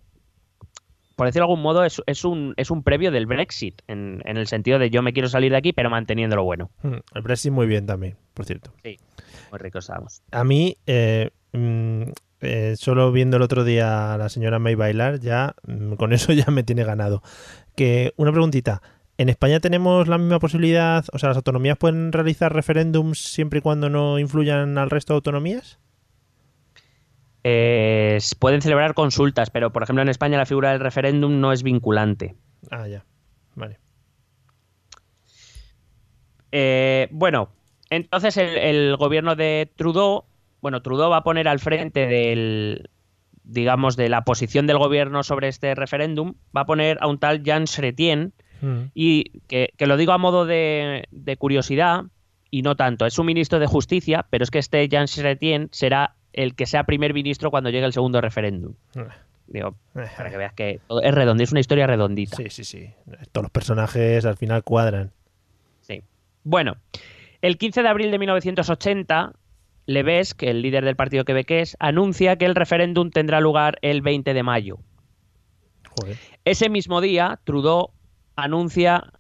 [1.18, 4.38] Por decirlo de algún modo, es, es un, es un previo del Brexit, en, en
[4.38, 6.70] el sentido de yo me quiero salir de aquí, pero manteniendo lo bueno.
[6.84, 8.72] Mm, El Brexit muy bien también, por cierto.
[8.84, 10.22] Muy ricos estamos.
[10.32, 12.04] A mí, eh, mm,
[12.42, 16.34] eh, solo viendo el otro día a la señora May bailar, ya mm, con eso
[16.34, 17.24] ya me tiene ganado.
[17.76, 18.84] Que una preguntita.
[19.18, 21.04] ¿En España tenemos la misma posibilidad?
[21.14, 25.16] O sea, ¿las autonomías pueden realizar referéndums siempre y cuando no influyan al resto de
[25.16, 25.80] autonomías?
[27.50, 31.64] Eh, pueden celebrar consultas, pero por ejemplo en España la figura del referéndum no es
[31.64, 32.36] vinculante.
[32.70, 33.06] Ah, ya.
[33.56, 33.80] Vale.
[36.52, 37.50] Eh, bueno,
[37.90, 40.26] entonces el, el gobierno de Trudeau,
[40.62, 42.90] bueno, Trudeau va a poner al frente del,
[43.44, 47.44] digamos, de la posición del gobierno sobre este referéndum, va a poner a un tal
[47.44, 48.90] Jean Chrétien, Mm.
[48.96, 52.06] y que, que lo digo a modo de, de curiosidad
[52.50, 53.06] y no tanto.
[53.06, 56.84] Es un ministro de justicia, pero es que este Jean Chrétien será el que sea
[56.84, 58.76] primer ministro cuando llegue el segundo referéndum.
[59.48, 62.38] Digo, para que veas que es redondo, es una historia redondita.
[62.38, 62.90] Sí, sí, sí.
[63.32, 65.12] Todos los personajes al final cuadran.
[65.82, 66.04] Sí.
[66.44, 66.78] Bueno,
[67.42, 69.34] el 15 de abril de 1980,
[69.88, 74.44] Levesque, el líder del partido quebequés, anuncia que el referéndum tendrá lugar el 20 de
[74.44, 74.78] mayo.
[76.00, 76.18] Joder.
[76.46, 77.94] Ese mismo día, Trudeau
[78.36, 79.12] anuncia.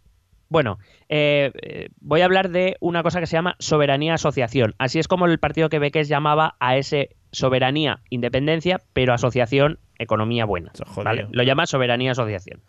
[0.49, 0.79] Bueno,
[1.09, 4.75] eh, eh, voy a hablar de una cosa que se llama soberanía asociación.
[4.77, 10.71] Así es como el partido quebequés llamaba a ese soberanía independencia, pero asociación economía buena.
[11.03, 11.27] ¿vale?
[11.31, 12.61] Lo llama soberanía asociación.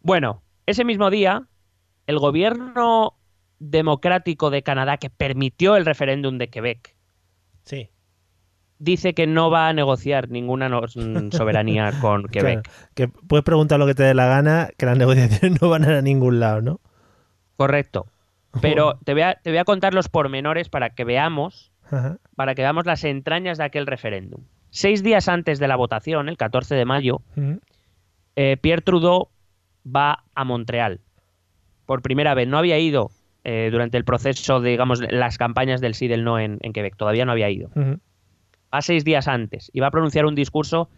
[0.00, 1.48] Bueno, ese mismo día,
[2.06, 3.18] el gobierno
[3.58, 6.94] democrático de Canadá que permitió el referéndum de Quebec
[7.64, 7.88] Sí.
[8.78, 10.82] Dice que no va a negociar ninguna no-
[11.30, 12.62] soberanía con Quebec.
[12.62, 15.84] Claro, que puedes preguntar lo que te dé la gana, que las negociaciones no van
[15.84, 16.80] a ir a ningún lado, ¿no?
[17.56, 18.06] Correcto.
[18.60, 22.18] Pero te voy, a, te voy a contar los pormenores para que veamos, Ajá.
[22.36, 24.42] para que veamos las entrañas de aquel referéndum.
[24.70, 27.20] Seis días antes de la votación, el 14 de mayo,
[28.36, 29.28] eh, Pierre Trudeau
[29.86, 31.00] va a Montreal.
[31.86, 32.48] Por primera vez.
[32.48, 33.10] No había ido
[33.44, 36.72] eh, durante el proceso, de, digamos, las campañas del sí y del no en, en
[36.72, 36.96] Quebec.
[36.96, 37.70] Todavía no había ido.
[38.74, 40.88] Va seis días antes y va a pronunciar un discurso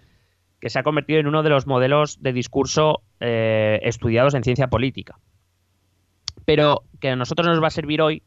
[0.61, 4.69] que se ha convertido en uno de los modelos de discurso eh, estudiados en ciencia
[4.69, 5.19] política.
[6.45, 8.23] Pero que a nosotros nos va a servir hoy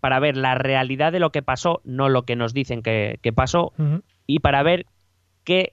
[0.00, 3.32] para ver la realidad de lo que pasó, no lo que nos dicen que, que
[3.32, 3.72] pasó,
[4.26, 4.86] y para ver
[5.44, 5.72] qué,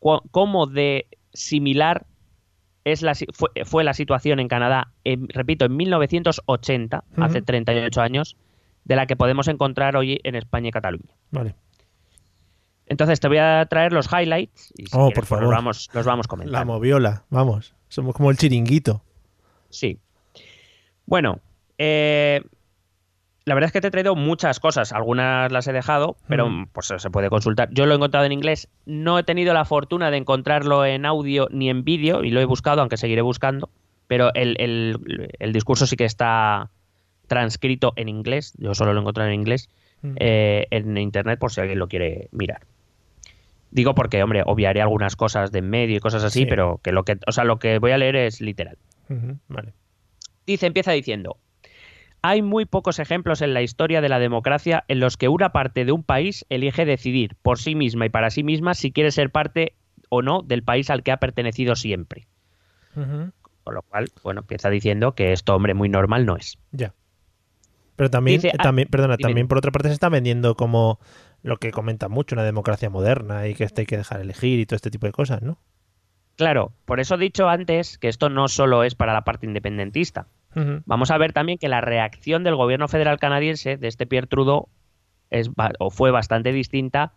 [0.00, 2.06] cómo de similar
[2.84, 7.44] es la, fue, fue la situación en Canadá, en- repito, en 1980, hace Ujú.
[7.44, 8.36] 38 años,
[8.84, 11.14] de la que podemos encontrar hoy en España y Cataluña.
[11.30, 11.54] Vale.
[12.88, 15.90] Entonces te voy a traer los highlights y si Oh, quieres, por pues, los vamos,
[15.92, 16.72] los vamos La comentando.
[16.72, 17.74] moviola, vamos.
[17.88, 19.02] Somos como el chiringuito.
[19.70, 19.98] Sí.
[21.06, 21.40] Bueno,
[21.78, 22.42] eh,
[23.44, 24.92] la verdad es que te he traído muchas cosas.
[24.92, 26.66] Algunas las he dejado, pero Mm.
[26.72, 27.68] pues se puede consultar.
[27.72, 28.68] Yo lo he encontrado en inglés.
[28.84, 32.44] No he tenido la fortuna de encontrarlo en audio ni en vídeo y lo he
[32.44, 33.70] buscado, aunque seguiré buscando.
[34.06, 36.70] Pero el, el- el discurso sí que está
[37.26, 38.54] transcrito en inglés.
[38.58, 39.68] Yo solo lo he encontrado en inglés.
[40.00, 40.14] Mm.
[40.20, 42.60] eh, en internet por si alguien lo quiere mirar.
[43.70, 46.46] Digo porque, hombre, obviaré algunas cosas de en medio y cosas así, Sí.
[46.46, 48.78] pero que lo que, o sea, lo que voy a leer es literal.
[49.48, 49.74] Vale.
[50.46, 51.36] Dice, empieza diciendo,
[52.22, 55.84] hay muy pocos ejemplos en la historia de la democracia en los que una parte
[55.84, 59.30] de un país elige decidir por sí misma y para sí misma si quiere ser
[59.30, 59.74] parte
[60.08, 62.26] o no del país al que ha pertenecido siempre.
[62.94, 66.58] Con lo cual, bueno, empieza diciendo que esto, hombre, muy normal no es.
[66.72, 66.94] Ya.
[67.96, 70.54] Pero también, Dice, eh, ah, también perdona, dime, también por otra parte se está vendiendo
[70.54, 70.98] como
[71.42, 74.66] lo que comenta mucho, una democracia moderna y que esto hay que dejar elegir y
[74.66, 75.58] todo este tipo de cosas, ¿no?
[76.36, 80.28] Claro, por eso he dicho antes que esto no solo es para la parte independentista.
[80.86, 84.68] Vamos a ver también que la reacción del gobierno federal canadiense de este Pierre Trudeau
[85.30, 87.12] es, o fue bastante distinta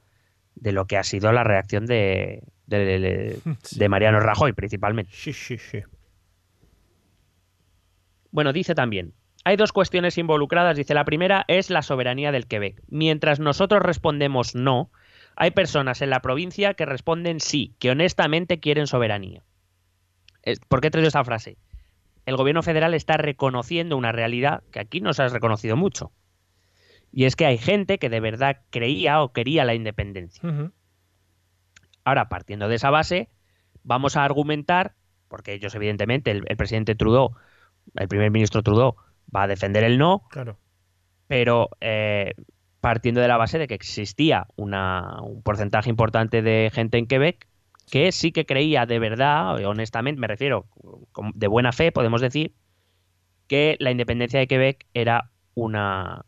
[0.54, 3.80] de lo que ha sido la reacción de, de, de- Sí.
[3.80, 5.12] de Mariano Rajoy principalmente.
[5.14, 5.82] Sí, sí, sí.
[8.32, 9.14] Bueno, dice también,
[9.44, 10.78] hay dos cuestiones involucradas.
[10.78, 12.82] Dice, la primera es la soberanía del Quebec.
[12.88, 14.92] Mientras nosotros respondemos no,
[15.36, 19.44] hay personas en la provincia que responden sí, que honestamente quieren soberanía.
[20.68, 21.58] ¿Por qué he traído esta frase?
[22.26, 26.12] El gobierno federal está reconociendo una realidad que aquí no se ha reconocido mucho.
[27.12, 30.72] Y es que hay gente que de verdad creía o quería la independencia.
[32.04, 33.30] Ahora, partiendo de esa base,
[33.84, 34.96] vamos a argumentar,
[35.28, 37.36] porque ellos evidentemente, el, el presidente Trudeau,
[37.96, 38.96] el primer ministro Trudeau,
[39.36, 40.58] va a defender el no, Claro.
[41.28, 42.34] pero eh,
[42.82, 47.48] partiendo de la base de que existía una- un porcentaje importante de gente en Quebec
[47.90, 50.66] que sí que creía de verdad, honestamente, me refiero,
[51.36, 52.54] de buena fe, podemos decir,
[53.48, 56.26] que la independencia de Quebec era una,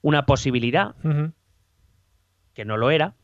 [0.00, 0.94] una posibilidad,
[2.54, 3.14] que no lo era,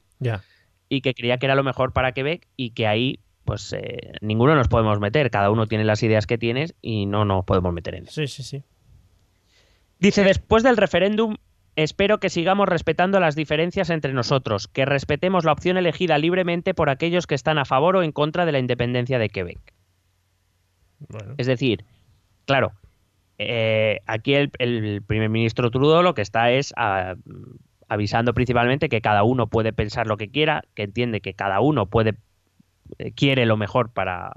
[0.89, 4.55] y que creía que era lo mejor para Quebec y que ahí pues eh, ninguno
[4.55, 7.95] nos podemos meter, cada uno tiene las ideas que tienes y no nos podemos meter
[7.95, 8.13] en eso.
[8.21, 8.63] Sí, sí, sí.
[9.99, 11.37] Dice, después del referéndum,
[11.77, 16.91] espero que sigamos respetando las diferencias entre nosotros, que respetemos la opción elegida libremente por
[16.91, 19.59] aquellos que están a favor o en contra de la independencia de Quebec.
[21.09, 21.35] Bueno.
[21.39, 21.85] Es decir,
[22.47, 22.73] claro,
[23.39, 27.15] eh, aquí el, el primer ministro Trudeau lo que está es ah,
[27.89, 31.87] avisando principalmente que cada uno puede pensar lo que quiera, que entiende que cada uno
[31.87, 32.15] puede
[32.99, 34.33] eh, quiere lo mejor para,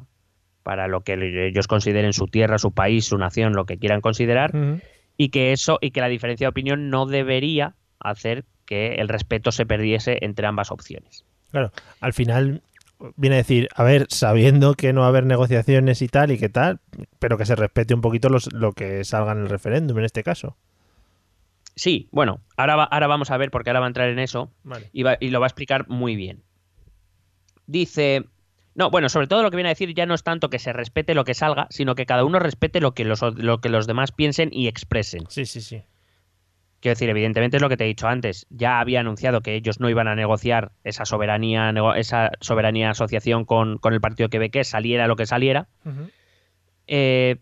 [0.64, 4.52] para lo que ellos consideren su tierra, su país, su nación, lo que quieran considerar.
[5.18, 9.52] Y que eso y que la diferencia de opinión no debería hacer que el respeto
[9.52, 11.26] se perdiese entre ambas opciones.
[11.52, 12.62] Claro, al final
[13.18, 16.38] viene a decir, a ver, sabiendo que no va a haber negociaciones y tal y
[16.38, 16.80] que tal,
[17.20, 20.24] pero que se respete un poquito los, lo que salga en el referéndum en este
[20.24, 20.56] caso.
[21.76, 24.52] Sí, bueno, ahora, va- ahora vamos a ver, porque ahora va a entrar en eso
[24.64, 24.90] Vale.
[24.94, 26.44] y, va- y lo va a explicar muy bien.
[27.68, 28.26] Dice,
[28.74, 30.74] no, bueno, sobre todo lo que viene a decir ya no es tanto que se
[30.74, 33.88] respete lo que salga, sino que cada uno respete lo que los, lo que los
[33.88, 35.26] demás piensen y expresen.
[35.30, 35.84] Sí, sí, sí.
[36.80, 38.48] Quiero decir, evidentemente es lo que te he dicho antes.
[38.50, 43.78] Ya había anunciado que ellos no iban a negociar esa soberanía, esa soberanía asociación con,
[43.78, 45.68] con el partido quebequés, saliera lo que saliera.
[46.88, 47.38] Eh,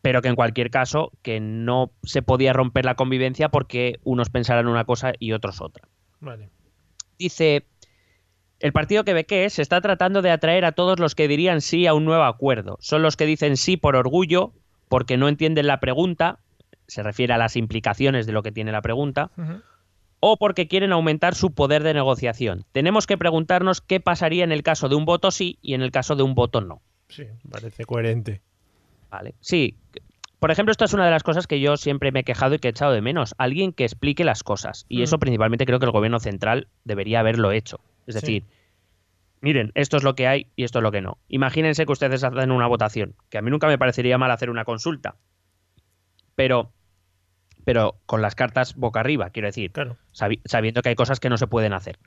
[0.00, 4.66] pero que en cualquier caso, que no se podía romper la convivencia porque unos pensaran
[4.66, 5.86] una cosa y otros otra.
[6.18, 6.50] Vale.
[7.18, 7.66] Dice,
[8.62, 11.94] el partido quebequés se está tratando de atraer a todos los que dirían sí a
[11.94, 12.78] un nuevo acuerdo.
[12.80, 14.52] Son los que dicen sí por orgullo,
[14.88, 16.38] porque no entienden la pregunta,
[16.86, 19.32] se refiere a las implicaciones de lo que tiene la pregunta,
[20.20, 22.64] o porque quieren aumentar su poder de negociación.
[22.70, 25.90] Tenemos que preguntarnos qué pasaría en el caso de un voto sí y en el
[25.90, 26.80] caso de un voto no.
[27.08, 28.42] Sí, parece coherente.
[29.10, 29.34] Vale.
[29.40, 29.76] Sí.
[30.38, 32.58] Por ejemplo, esta es una de las cosas que yo siempre me he quejado y
[32.60, 33.34] que he echado de menos.
[33.38, 34.86] Alguien que explique las cosas.
[34.88, 37.80] Y eso principalmente creo que el gobierno central debería haberlo hecho.
[38.06, 38.20] Es Sí.
[38.20, 38.44] decir,
[39.40, 41.18] miren, esto es lo que hay y esto es lo que no.
[41.28, 44.64] Imagínense que ustedes hacen una votación, que a mí nunca me parecería mal hacer una
[44.64, 45.16] consulta.
[46.34, 46.72] Pero,
[47.64, 49.96] pero con las cartas boca arriba, quiero decir, Claro.
[50.12, 51.98] sabi- sabiendo que hay cosas que no se pueden hacer.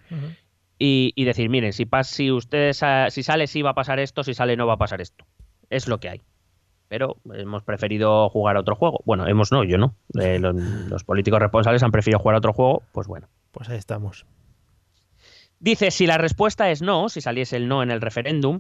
[0.78, 4.00] Y, y decir, miren, si, pas, si ustedes sa- si sale sí va a pasar
[4.00, 5.26] esto, si sale no va a pasar esto.
[5.70, 6.22] Es lo que hay.
[6.89, 9.00] Pero hemos preferido jugar a otro juego.
[9.06, 9.96] Bueno, hemos no, yo no.
[10.22, 13.28] Eh, los, los políticos responsables han preferido jugar a otro juego, pues bueno.
[13.52, 14.26] Pues ahí estamos.
[15.66, 18.59] Dice, si la respuesta es no, si saliese el no en el referéndum,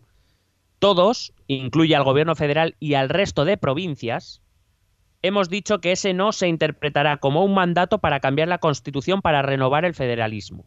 [0.79, 4.41] todos, incluye al gobierno federal y al resto de provincias,
[5.21, 9.43] hemos dicho que ese no se interpretará como un mandato para cambiar la constitución para
[9.43, 10.65] renovar el federalismo.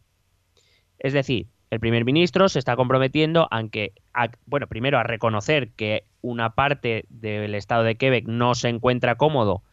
[1.01, 6.05] Es decir, el primer ministro se está comprometiendo aunque a, bueno, primero a reconocer que
[6.21, 9.65] una parte del estado de Quebec no se encuentra cómodo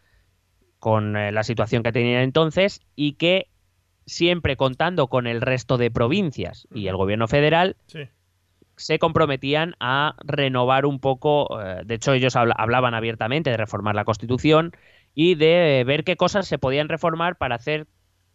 [0.80, 3.50] con eh, la situación que tenía entonces y que
[4.06, 8.08] siempre contando con el resto de provincias y el gobierno federal Sí.
[8.76, 13.96] se comprometían a renovar un poco, eh, de hecho ellos habla- hablaban abiertamente de reformar
[13.96, 14.74] la Constitución
[15.14, 17.88] y de ver qué cosas se podían reformar para hacer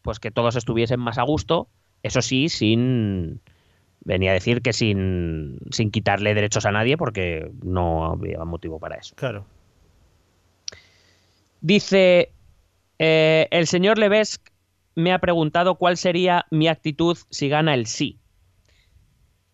[0.03, 1.69] pues que todos estuviesen más a gusto,
[2.03, 3.41] eso sí, sin
[4.03, 8.97] venía a decir que sin, sin quitarle derechos a nadie porque no había motivo para
[8.97, 9.15] eso.
[9.15, 9.45] Claro.
[11.61, 12.33] Dice,
[12.99, 14.50] eh, el señor Levesque
[14.95, 18.19] me ha preguntado cuál sería mi actitud si gana el sí.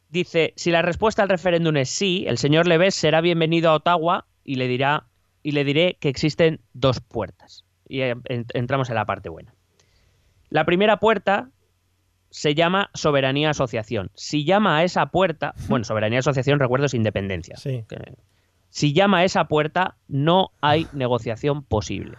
[0.09, 4.27] Dice, si la respuesta al referéndum es sí, el señor Levesque será bienvenido a Ottawa
[4.45, 5.07] y le dirá
[5.43, 7.65] y le diré que existen dos puertas.
[7.89, 8.23] Y en-
[8.55, 9.55] entramos en la parte buena.
[10.49, 11.51] La primera puerta
[12.31, 14.11] se llama soberanía asociación.
[14.15, 17.57] Si llama a esa puerta, bueno, soberanía asociación, recuerdo, es independencia.
[17.57, 17.85] Sí.
[17.89, 18.17] Que-
[18.69, 22.17] si llama a esa puerta, no hay negociación posible.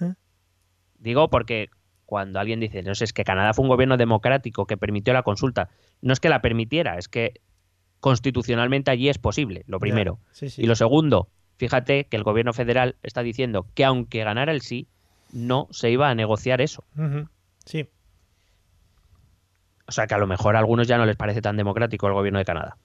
[0.98, 1.68] Digo porque
[2.10, 5.22] cuando alguien dice, no sé, es que Canadá fue un gobierno democrático que permitió la
[5.22, 5.68] consulta,
[6.02, 7.40] no es que la permitiera, es que
[8.00, 10.18] constitucionalmente allí es posible, lo primero.
[10.18, 10.34] Ya.
[10.34, 10.62] Sí, sí.
[10.62, 14.88] Y lo segundo, fíjate que el gobierno federal está diciendo que aunque ganara el sí,
[15.32, 16.82] no se iba a negociar eso.
[17.64, 17.88] Sí.
[19.86, 22.14] O sea que a lo mejor a algunos ya no les parece tan democrático el
[22.14, 22.76] gobierno de Canadá.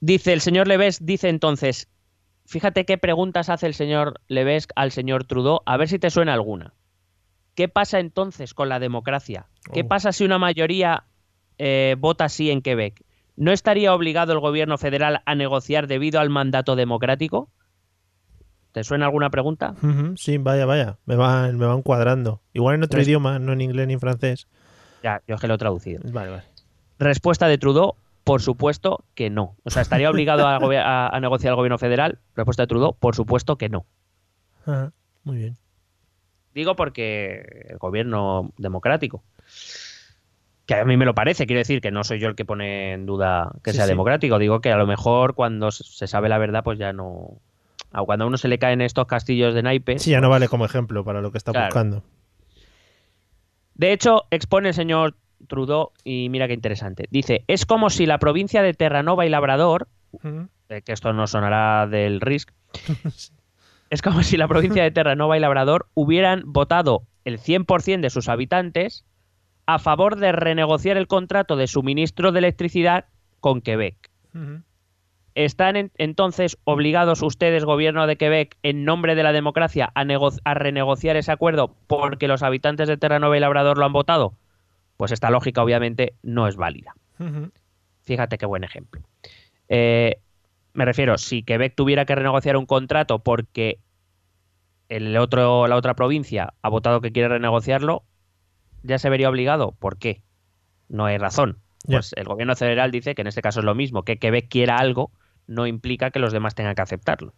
[0.00, 1.88] Dice el señor Levesque, dice entonces,
[2.46, 6.32] fíjate qué preguntas hace el señor Levesque al señor Trudeau, a ver si te suena
[6.32, 6.72] alguna.
[7.54, 9.46] ¿Qué pasa entonces con la democracia?
[9.72, 9.88] ¿Qué Oh.
[9.88, 11.04] pasa si una mayoría
[11.58, 13.02] eh, vota sí en Quebec?
[13.36, 17.50] ¿No estaría obligado el gobierno federal a negociar debido al mandato democrático?
[18.72, 19.74] ¿Te suena alguna pregunta?
[20.16, 20.98] Sí, vaya, vaya.
[21.06, 22.42] Me van, me van cuadrando.
[22.52, 24.48] Igual en otro Res- idioma, no en inglés ni en francés.
[25.02, 26.00] Ya, yo es que lo he traducido.
[26.12, 26.42] Vale, vale.
[26.98, 27.94] Respuesta de Trudeau,
[28.24, 29.56] por supuesto que no.
[29.64, 32.18] O sea, ¿estaría obligado a, gobe- a- a negociar el gobierno federal?
[32.34, 33.86] Respuesta de Trudeau, por supuesto que no.
[35.24, 35.56] Muy bien.
[36.54, 39.22] Digo porque el gobierno democrático,
[40.66, 42.92] que a mí me lo parece, quiero decir que no soy yo el que pone
[42.92, 43.90] en duda que Sí, sea sí.
[43.90, 47.38] democrático, digo que a lo mejor cuando se sabe la verdad, pues ya no...
[48.06, 50.02] Cuando a uno se le caen estos castillos de naipes...
[50.02, 51.66] Sí, ya no vale como ejemplo para lo que está Claro.
[51.66, 52.02] buscando.
[53.74, 55.16] De hecho, expone el señor
[55.48, 59.88] Trudeau, y mira qué interesante, dice, es como si la provincia de Terranova y Labrador
[60.68, 62.50] eh, que esto no sonará del RISC,
[63.94, 68.28] es como si la provincia de Terranova y Labrador hubieran votado el 100% de sus
[68.28, 69.04] habitantes
[69.66, 73.06] a favor de renegociar el contrato de suministro de electricidad
[73.40, 73.96] con Quebec.
[75.34, 80.32] ¿Están en- entonces obligados ustedes, gobierno de Quebec, en nombre de la democracia, a, nego-
[80.44, 84.34] a renegociar ese acuerdo porque los habitantes de Terranova y Labrador lo han votado?
[84.96, 86.94] Pues esta lógica obviamente no es válida.
[88.02, 89.00] Fíjate qué buen ejemplo.
[89.68, 90.18] Eh,
[90.72, 93.78] me refiero, si Quebec tuviera que renegociar un contrato porque
[94.88, 98.04] el otro, la otra provincia ha votado que quiere renegociarlo,
[98.82, 99.72] ya se vería obligado.
[99.72, 100.22] ¿Por qué?
[100.88, 101.58] No hay razón.
[101.86, 104.78] Pues el gobierno federal dice que en este caso es lo mismo, que Quebec quiera
[104.78, 105.10] algo
[105.46, 107.34] no implica que los demás tengan que aceptarlo.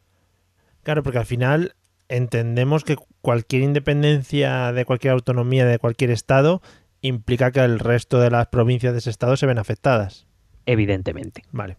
[0.82, 1.74] Claro, porque al final
[2.08, 6.62] entendemos que cualquier independencia de cualquier autonomía de cualquier estado
[7.00, 10.26] implica que el resto de las provincias de ese estado se ven afectadas.
[10.66, 11.42] Evidentemente.
[11.50, 11.76] Vale.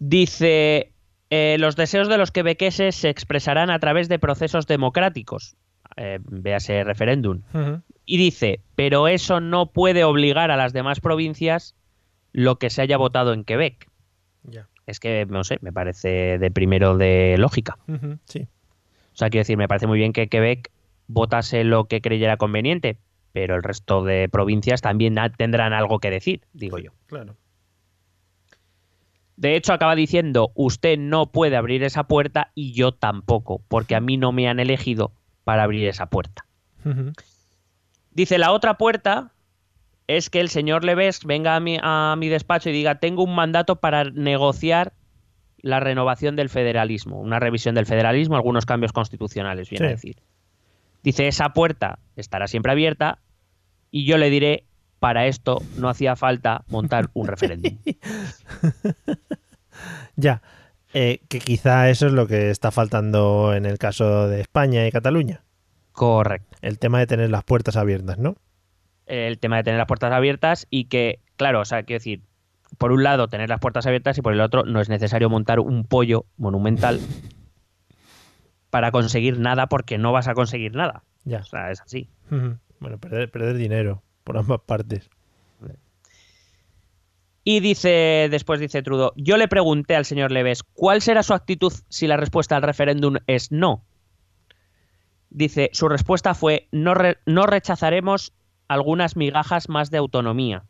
[0.00, 0.92] Dice,
[1.30, 5.56] eh, los deseos de los quebequeses se expresarán a través de procesos democráticos.
[5.96, 7.42] Eh, véase referéndum.
[8.04, 11.74] Y dice, pero eso no puede obligar a las demás provincias
[12.32, 13.88] lo que se haya votado en Quebec.
[14.44, 14.68] Ya.
[14.86, 17.78] Es que, no sé, me parece de primero de lógica.
[18.24, 18.48] Sí.
[19.12, 20.70] O sea, quiero decir, me parece muy bien que Quebec
[21.08, 22.98] votase lo que creyera conveniente,
[23.32, 26.92] pero el resto de provincias también tendrán algo que decir, digo yo.
[27.06, 27.36] Claro.
[29.38, 34.00] De hecho, acaba diciendo, usted no puede abrir esa puerta y yo tampoco, porque a
[34.00, 35.12] mí no me han elegido
[35.44, 36.44] para abrir esa puerta.
[38.10, 39.30] Dice, la otra puerta
[40.08, 43.36] es que el señor Leves venga a mi, a mi despacho y diga, tengo un
[43.36, 44.92] mandato para negociar
[45.62, 50.16] la renovación del federalismo, una revisión del federalismo, algunos cambios constitucionales, viene a decir.
[51.04, 53.20] Dice, esa puerta estará siempre abierta
[53.92, 54.64] y yo le diré,
[54.98, 57.78] para esto no hacía falta montar un referéndum.
[60.16, 60.42] Ya.
[60.92, 64.90] Eh, que quizá eso es lo que está faltando en el caso de España y
[64.90, 65.44] Cataluña.
[65.92, 66.56] Correcto.
[66.62, 68.34] El tema de tener las puertas abiertas, ¿no?
[69.08, 72.22] el tema de tener las puertas abiertas y que, claro, o sea, quiero decir,
[72.76, 75.60] por un lado tener las puertas abiertas y por el otro no es necesario montar
[75.60, 77.00] un pollo monumental
[78.70, 81.04] para conseguir nada porque no vas a conseguir nada.
[81.24, 81.38] Ya.
[81.38, 82.10] O sea, es así.
[82.80, 85.08] Bueno, perder, perder dinero por ambas partes.
[87.44, 91.72] Y dice, después dice Trudeau, yo le pregunté al señor Leves, ¿cuál será su actitud
[91.88, 93.86] si la respuesta al referéndum es no?
[95.30, 98.34] Dice, su respuesta fue, no, re- no rechazaremos
[98.68, 100.66] algunas migajas más de autonomía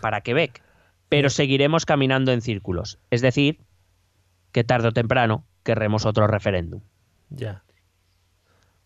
[0.00, 0.62] para Quebec,
[1.08, 3.00] pero seguiremos caminando en círculos.
[3.10, 3.58] Es decir,
[4.52, 6.82] que tarde o temprano querremos otro referéndum.
[7.28, 7.64] Ya.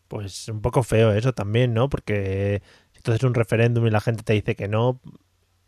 [0.09, 1.91] Pues un poco feo eso también, ¿no?
[1.91, 2.63] Porque
[3.11, 5.01] haces un referéndum y la gente te dice que no,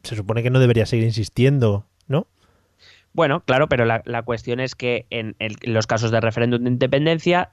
[0.03, 2.27] se supone que no debería seguir insistiendo, ¿no?
[3.13, 6.63] Bueno, claro, pero la, la cuestión es que en, el- en los casos de referéndum
[6.65, 7.49] de independencia,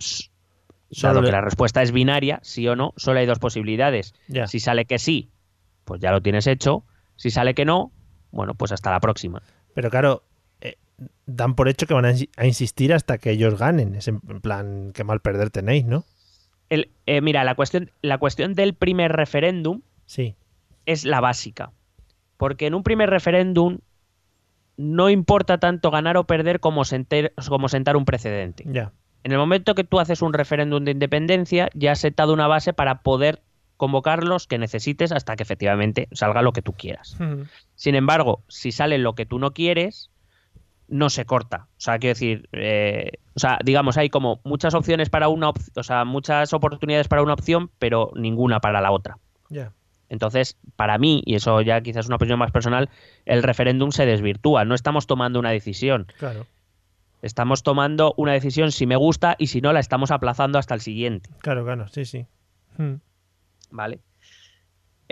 [0.93, 4.13] Solo dado que la respuesta es binaria, sí o no, solo hay dos posibilidades.
[4.27, 4.47] Ya.
[4.47, 5.29] Si sale que sí,
[5.85, 6.83] pues ya lo tienes hecho.
[7.15, 7.91] Si sale que no,
[8.31, 9.41] bueno, pues hasta la próxima.
[9.73, 10.23] Pero claro,
[10.59, 10.75] eh,
[11.27, 13.95] dan por hecho que van a, insi- a insistir hasta que ellos ganen.
[13.95, 16.03] Es en en plan, qué mal perder tenéis, ¿no?
[16.71, 20.35] El, eh, mira, la cuestión, la cuestión del primer referéndum Sí.
[20.87, 21.71] es la básica.
[22.37, 23.79] Porque en un primer referéndum
[24.77, 28.63] no importa tanto ganar o perder como, senter- como sentar un precedente.
[29.23, 32.73] En el momento que tú haces un referéndum de independencia, ya has sentado una base
[32.73, 33.41] para poder
[33.77, 37.17] convocar los que necesites hasta que efectivamente salga lo que tú quieras.
[37.75, 40.09] Sin embargo, si sale lo que tú no quieres,
[40.91, 41.67] no se corta.
[41.71, 45.71] O sea, quiero decir, eh, o sea, digamos, hay como muchas opciones para una opción,
[45.75, 49.17] o sea, muchas oportunidades para una opción, pero ninguna para la otra.
[49.49, 49.71] Ya.
[50.09, 52.89] Entonces, para mí, y eso ya quizás es una opinión más personal,
[53.25, 54.65] el referéndum se desvirtúa.
[54.65, 56.07] No estamos tomando una decisión.
[56.19, 56.45] Claro.
[57.21, 60.81] Estamos tomando una decisión si me gusta y si no, la estamos aplazando hasta el
[60.81, 61.29] siguiente.
[61.39, 62.25] Claro, claro, sí, sí.
[62.77, 62.95] Mm.
[63.69, 64.01] ¿Vale?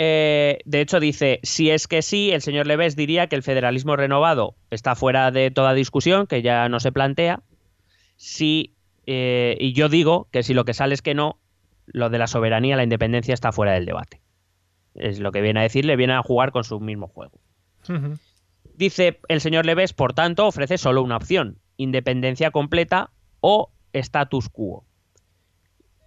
[0.02, 3.97] Eh, de hecho, dice, si es que sí, el señor Leves diría que el federalismo
[3.97, 7.43] renovado está fuera de toda discusión, que ya no se plantea.
[8.16, 8.76] Si,
[9.08, 11.38] eh, y yo digo que si lo que sale es que no,
[11.86, 14.22] lo de la soberanía, la independencia está fuera del debate.
[14.95, 17.38] Es lo que viene a decirle, viene a jugar con su mismo juego.
[18.76, 24.86] Dice el señor Leves, por tanto, ofrece solo una opción, independencia completa o status quo.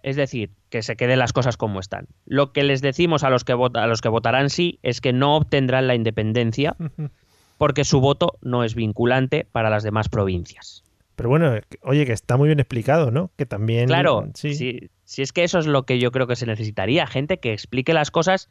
[0.01, 2.07] Es decir, que se queden las cosas como están.
[2.25, 5.13] Lo que les decimos a los que, vota- a los que votarán sí es que
[5.13, 6.75] no obtendrán la independencia
[7.59, 10.83] porque su voto no es vinculante para las demás provincias.
[11.15, 11.53] Pero bueno,
[11.83, 13.29] oye, que está muy bien explicado, ¿no?
[13.37, 13.85] Que también.
[13.85, 14.55] Claro, sí.
[14.55, 17.53] si, si es que eso es lo que yo creo que se necesitaría, gente que
[17.53, 18.49] explique las cosas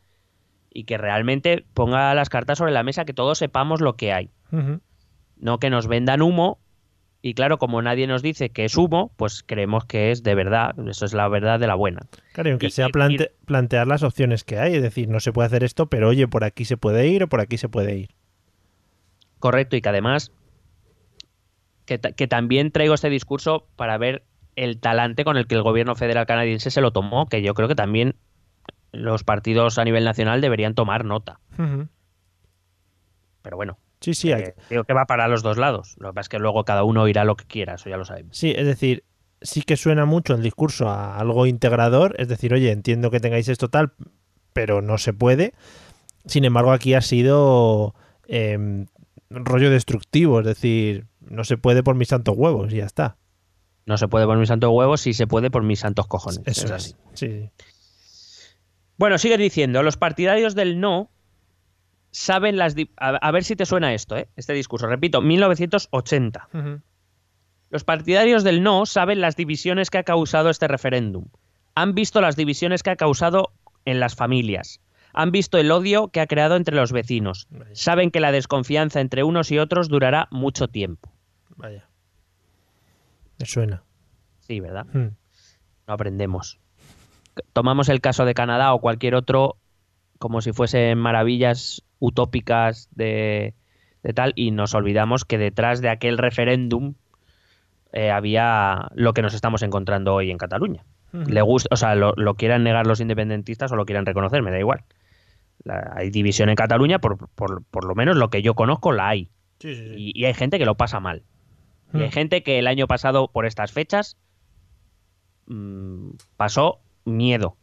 [0.73, 4.31] y que realmente ponga las cartas sobre la mesa, que todos sepamos lo que hay.
[5.39, 6.61] No que nos vendan humo.
[7.25, 10.75] Y claro, como nadie nos dice que es humo, pues creemos que es de verdad,
[10.89, 12.01] eso es la verdad de la buena.
[12.33, 15.33] Claro, y aunque Y- sea y- plantear las opciones que hay, es decir, no se
[15.33, 17.97] puede hacer esto, pero oye, por aquí se puede ir o por aquí se puede
[17.97, 18.11] ir.
[19.39, 20.33] Correcto, y que además,
[21.85, 24.25] que, que también traigo este discurso para ver
[24.57, 27.69] el talante con el que el gobierno federal canadiense se lo tomó, que yo creo
[27.69, 28.17] que también
[28.91, 31.39] los partidos a nivel nacional deberían tomar nota.
[33.43, 35.95] Pero bueno, Sí, sí, hay- eh, digo que va para los dos lados.
[35.99, 38.05] Lo que pasa es que luego cada uno irá lo que quiera, eso ya lo
[38.05, 38.37] sabemos.
[38.37, 39.05] sí, es decir,
[39.41, 43.49] sí que suena mucho el discurso a algo integrador, es decir, oye, entiendo que tengáis
[43.49, 43.93] esto tal,
[44.53, 45.55] pero no se puede.
[46.27, 47.95] Sin embargo, aquí ha sido
[48.29, 48.87] em,
[49.31, 53.17] rollo destructivo, es decir, no se puede por mis santos huevos y ya está.
[53.87, 56.41] No se puede por mis santos huevos, si se puede por mis santos cojones.
[56.45, 56.95] Eso es así.
[57.15, 57.51] Sí, sí.
[58.97, 61.11] Bueno, sigue diciendo, los partidarios del no
[62.13, 62.77] saben las...
[62.97, 64.29] A, a ver si te suena esto, ¿eh?
[64.37, 64.87] este discurso.
[64.87, 66.49] Repito, 1980.
[66.53, 66.81] Ujú.
[67.71, 71.27] Los partidarios del no saben las divisiones que ha causado este referéndum.
[71.75, 73.53] Han visto las divisiones que ha causado
[73.87, 74.81] en las familias.
[75.15, 77.47] Han visto el odio que ha creado entre los vecinos.
[77.51, 77.71] Vaya.
[77.75, 81.13] Saben que la desconfianza entre unos y otros durará mucho tiempo.
[81.57, 81.89] Vaya.
[83.39, 83.83] Me suena.
[84.41, 84.87] Sí, ¿verdad?
[84.93, 85.15] No
[85.87, 86.61] aprendemos.
[87.55, 89.57] Tomamos el caso de Canadá o cualquier otro
[90.23, 93.55] como si fuesen maravillas utópicas de,
[94.05, 96.95] de tal y nos olvidamos que detrás de aquel referéndum
[97.93, 100.85] eh, había lo que nos estamos encontrando hoy en Cataluña.
[101.13, 104.53] Le gusta, o sea, lo, lo quieran negar los independentistas o lo quieran reconocer, me
[104.53, 104.85] da igual.
[105.65, 109.09] La- hay división en Cataluña, por, por- por lo menos lo que yo conozco la
[109.09, 109.29] hay.
[109.59, 109.95] Sí, sí, sí.
[109.97, 111.25] Y, y hay gente que lo pasa mal.
[111.93, 112.13] Y hay Mm.
[112.13, 114.17] gente que el año pasado, por estas fechas,
[115.47, 117.57] mm, pasó miedo.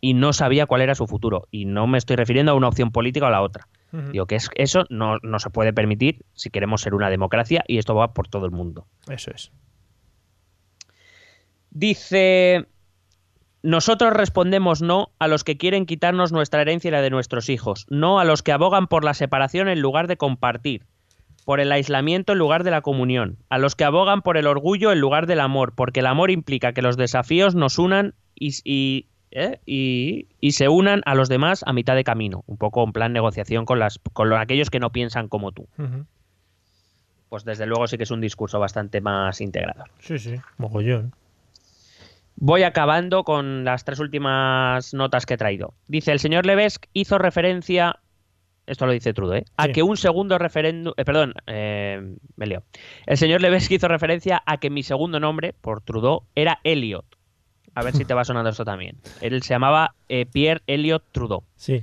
[0.00, 1.46] Y no sabía cuál era su futuro.
[1.50, 3.68] Y no me estoy refiriendo a una opción política o a la otra.
[4.12, 7.78] Digo que es, eso no, no se puede permitir si queremos ser una democracia y
[7.78, 8.86] esto va por todo el mundo.
[9.08, 9.50] Eso es.
[11.70, 12.66] Dice,
[13.62, 17.86] nosotros respondemos no a los que quieren quitarnos nuestra herencia y la de nuestros hijos,
[17.90, 20.86] no a los que abogan por la separación en lugar de compartir,
[21.44, 24.92] por el aislamiento en lugar de la comunión, a los que abogan por el orgullo
[24.92, 29.08] en lugar del amor, porque el amor implica que los desafíos nos unan y, y,
[29.32, 29.60] ¿eh?
[29.66, 33.12] y- y se unan a los demás a mitad de camino, un poco en plan
[33.12, 35.68] negociación con, las, con los- aquellos que no piensan como tú.
[37.28, 39.88] Pues desde luego sí que es un discurso bastante más integrador.
[40.00, 40.34] Sí, sí.
[40.58, 41.14] Mogollón.
[42.36, 45.74] Voy acabando con las tres últimas notas que he traído.
[45.88, 48.00] Dice, el señor Levesque hizo referencia,
[48.66, 49.44] esto lo dice Trudeau, ¿eh?
[49.56, 49.72] a Sí.
[49.72, 52.62] que un segundo referéndum, eh, perdón, me leo.
[53.06, 57.04] El señor Levesque hizo referencia a que mi segundo nombre, por Trudeau, era Elliot.
[57.74, 58.96] A ver si te va sonando esto también.
[59.20, 61.44] Él se llamaba eh, Pierre Elliot Trudeau.
[61.56, 61.82] Sí.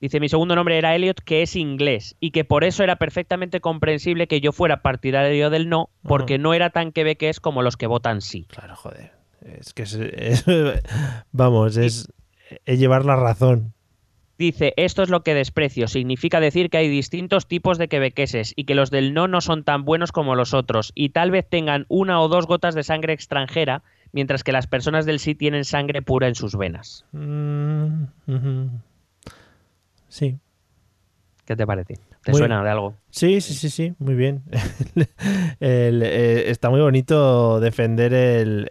[0.00, 3.60] Dice, mi segundo nombre era Elliot, que es inglés, y que por eso era perfectamente
[3.60, 7.86] comprensible que yo fuera partidario del no, porque no era tan quebequés como los que
[7.86, 8.44] votan sí.
[8.50, 9.12] Claro, joder.
[9.40, 10.44] Es que es, es-
[11.32, 12.08] vamos, es,
[12.66, 13.72] es llevar la razón.
[14.38, 15.88] Dice, esto es lo que desprecio.
[15.88, 19.64] Significa decir que hay distintos tipos de quebequeses y que los del no no son
[19.64, 23.14] tan buenos como los otros y tal vez tengan una o dos gotas de sangre
[23.14, 23.82] extranjera,
[24.12, 27.04] mientras que las personas del sí tienen sangre pura en sus venas.
[27.12, 28.04] Mm.
[30.08, 30.38] Sí.
[31.44, 31.94] ¿Qué te parece?
[32.24, 32.94] ¿Te Muy- suena de algo?
[33.10, 34.42] Sí, sí, sí, sí, muy bien.
[35.60, 38.68] El- eh, está muy bonito defender el,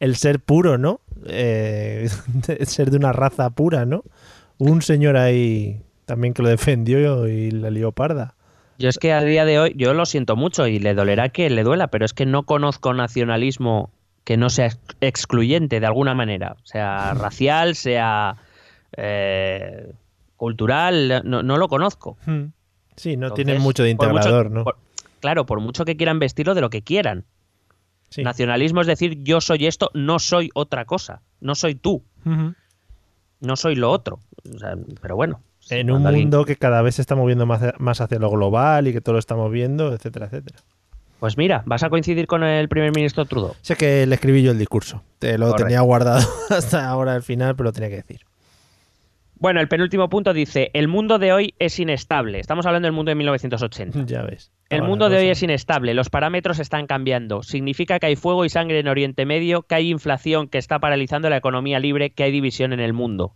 [0.00, 1.00] el- ser puro, ¿no?
[1.26, 2.08] Eh,
[2.66, 4.02] ser de una raza pura, ¿no?
[4.58, 8.34] Un señor ahí también que lo defendió y la lió parda.
[8.78, 11.48] Yo es que a día de hoy, yo lo siento mucho y le dolerá que
[11.50, 13.90] le duela, pero es que no conozco nacionalismo
[14.24, 18.36] que no sea ex- excluyente de alguna manera, sea racial, sea
[18.96, 19.92] eh,
[20.36, 22.16] cultural, no, no lo conozco.
[22.96, 24.64] Sí, no Entonces, tienen mucho de mucho- integrador, ¿no?
[24.64, 24.76] por-
[25.20, 27.24] claro, por mucho que quieran vestirlo de lo que quieran.
[28.10, 28.22] Sí.
[28.22, 32.02] Nacionalismo es decir, yo soy esto, no soy otra cosa, no soy tú,
[33.40, 34.20] no soy lo otro.
[34.54, 35.40] O sea, pero bueno.
[35.70, 38.86] En un alguien- mundo que cada vez se está moviendo más, más hacia lo global
[38.86, 40.58] y que todo lo estamos viendo, etcétera, etcétera.
[41.20, 43.54] Pues mira, vas a coincidir con el primer ministro Trudeau.
[43.62, 45.02] Sé que le escribí yo el discurso.
[45.18, 45.64] Te lo Correcto.
[45.64, 48.20] tenía guardado hasta ahora al final, pero lo tenía que decir.
[49.36, 52.40] Bueno, el penúltimo punto dice, el mundo de hoy es inestable.
[52.40, 54.04] Estamos hablando del mundo de 1980.
[54.06, 54.52] Ya ves.
[54.70, 57.42] El mundo de hoy es inestable, los parámetros están cambiando.
[57.42, 61.28] Significa que hay fuego y sangre en Oriente Medio, que hay inflación que está paralizando
[61.30, 63.34] la economía libre, que hay división en el mundo.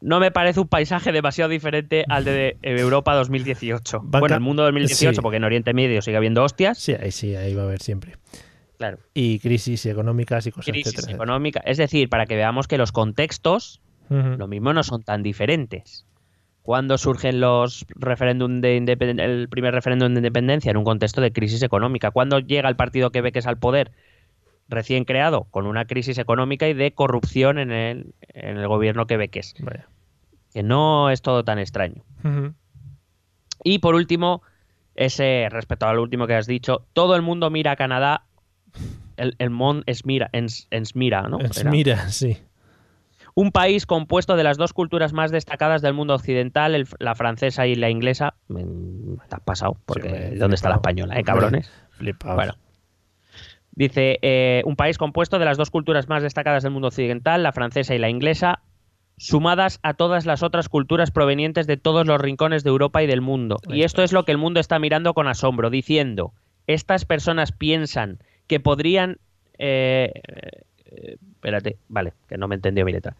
[0.00, 4.00] No me parece un paisaje demasiado diferente al de Europa 2018.
[4.02, 5.20] Banca- Bueno, el mundo 2018, sí.
[5.20, 6.78] porque en Oriente Medio sigue habiendo hostias.
[6.78, 8.16] Sí, ahí sí, ahí va a haber siempre.
[8.76, 8.98] Claro.
[9.12, 11.60] Y crisis económicas y cosas, Crisis etcétera, económica.
[11.64, 16.06] Es decir, para que veamos que los contextos lo mismo no son tan diferentes.
[16.62, 21.32] Cuando surgen los referéndum de independen- el primer referéndum de independencia en un contexto de
[21.32, 22.10] crisis económica?
[22.10, 23.90] Cuando llega el partido que ve que es al poder
[24.68, 29.54] recién creado con una crisis económica y de corrupción en el, en el gobierno quebequés?
[29.60, 29.88] Vaya.
[30.52, 32.04] Que no es todo tan extraño.
[33.64, 34.42] Y por último,
[34.94, 38.24] ese respecto al último que has dicho, todo el mundo mira a Canadá.
[39.16, 41.40] El, el Mont es mira, ens, ens mira, ¿no?
[41.40, 41.70] Es- Era.
[41.70, 42.38] Mira, sí.
[43.34, 47.66] Un país compuesto de las dos culturas más destacadas del mundo occidental, el- la francesa
[47.66, 48.34] y la inglesa.
[48.48, 51.70] Me, te has pasado, porque ¿dónde está la española, eh, cabrones?
[51.90, 52.36] Flipaos.
[52.36, 52.54] Bueno.
[53.78, 57.52] Dice, eh, un país compuesto de las dos culturas más destacadas del mundo occidental, la
[57.52, 58.60] francesa y la inglesa,
[59.18, 63.20] sumadas a todas las otras culturas provenientes de todos los rincones de Europa y del
[63.20, 63.58] mundo.
[63.68, 66.32] Y esto es lo que el mundo está mirando con asombro, diciendo,
[66.66, 68.18] estas personas piensan
[68.48, 69.18] que podrían...
[69.60, 70.10] eh,
[70.86, 73.14] eh, espérate, vale, que no me entendió mi letra.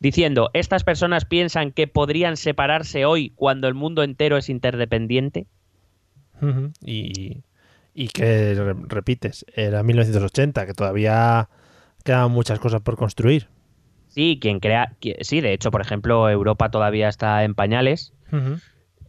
[0.00, 5.46] Diciendo, estas personas piensan que podrían separarse hoy cuando el mundo entero es interdependiente.
[6.84, 7.42] Y,
[7.94, 11.48] y que re- repites, era 1980, que todavía
[12.04, 13.48] quedan muchas cosas por construir.
[14.08, 18.12] Sí, quien crea, sí, de hecho, por ejemplo, Europa todavía está en pañales,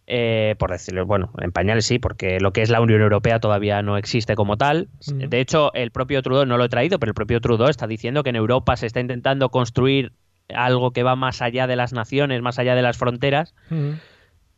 [0.08, 3.82] eh, por decirlo, bueno, en pañales sí, porque lo que es la Unión Europea todavía
[3.82, 4.90] no existe como tal.
[5.30, 8.24] De hecho, el propio Trudeau, no lo he traído, pero el propio Trudeau está diciendo
[8.24, 10.12] que en Europa se está intentando construir
[10.54, 13.56] algo que va más allá de las naciones, más allá de las fronteras,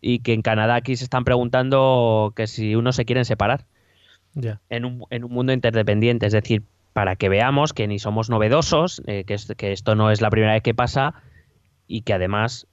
[0.01, 3.65] y que en Canadá aquí se están preguntando que si uno se quieren separar
[4.69, 6.25] En un, en un mundo interdependiente.
[6.25, 6.63] Es decir,
[6.93, 10.29] para que veamos que ni somos novedosos, eh, que, es- que esto no es la
[10.29, 11.13] primera vez que pasa
[11.87, 12.67] y que además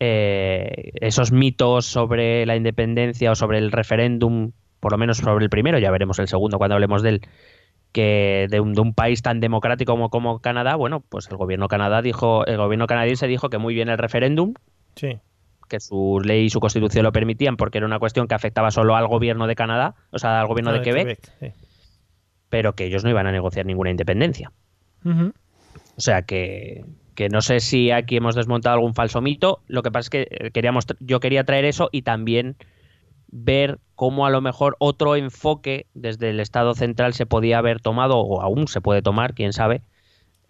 [0.00, 5.50] eh, esos mitos sobre la independencia o sobre el referéndum, por lo menos sobre el
[5.50, 7.20] primero, ya veremos el segundo cuando hablemos de él,
[7.92, 11.68] que de un, de un país tan democrático como, como Canadá, bueno, pues el gobierno
[11.68, 14.54] Canadá dijo, el gobierno canadiense dijo que muy bien el referéndum,
[14.96, 15.18] Sí.
[15.72, 18.94] Que su ley y su constitución lo permitían porque era una cuestión que afectaba solo
[18.94, 21.46] al gobierno de Canadá, o sea, al gobierno Ah, de Quebec, sí.
[22.50, 24.52] pero que ellos no iban a negociar ninguna independencia.
[25.04, 29.62] O sea que, que no sé si aquí hemos desmontado algún falso mito.
[29.66, 32.56] Lo que pasa es que eh, queríamos, yo quería traer eso y también
[33.28, 38.18] ver cómo a lo mejor otro enfoque desde el Estado central se podía haber tomado,
[38.18, 39.80] o aún se puede tomar, quién sabe,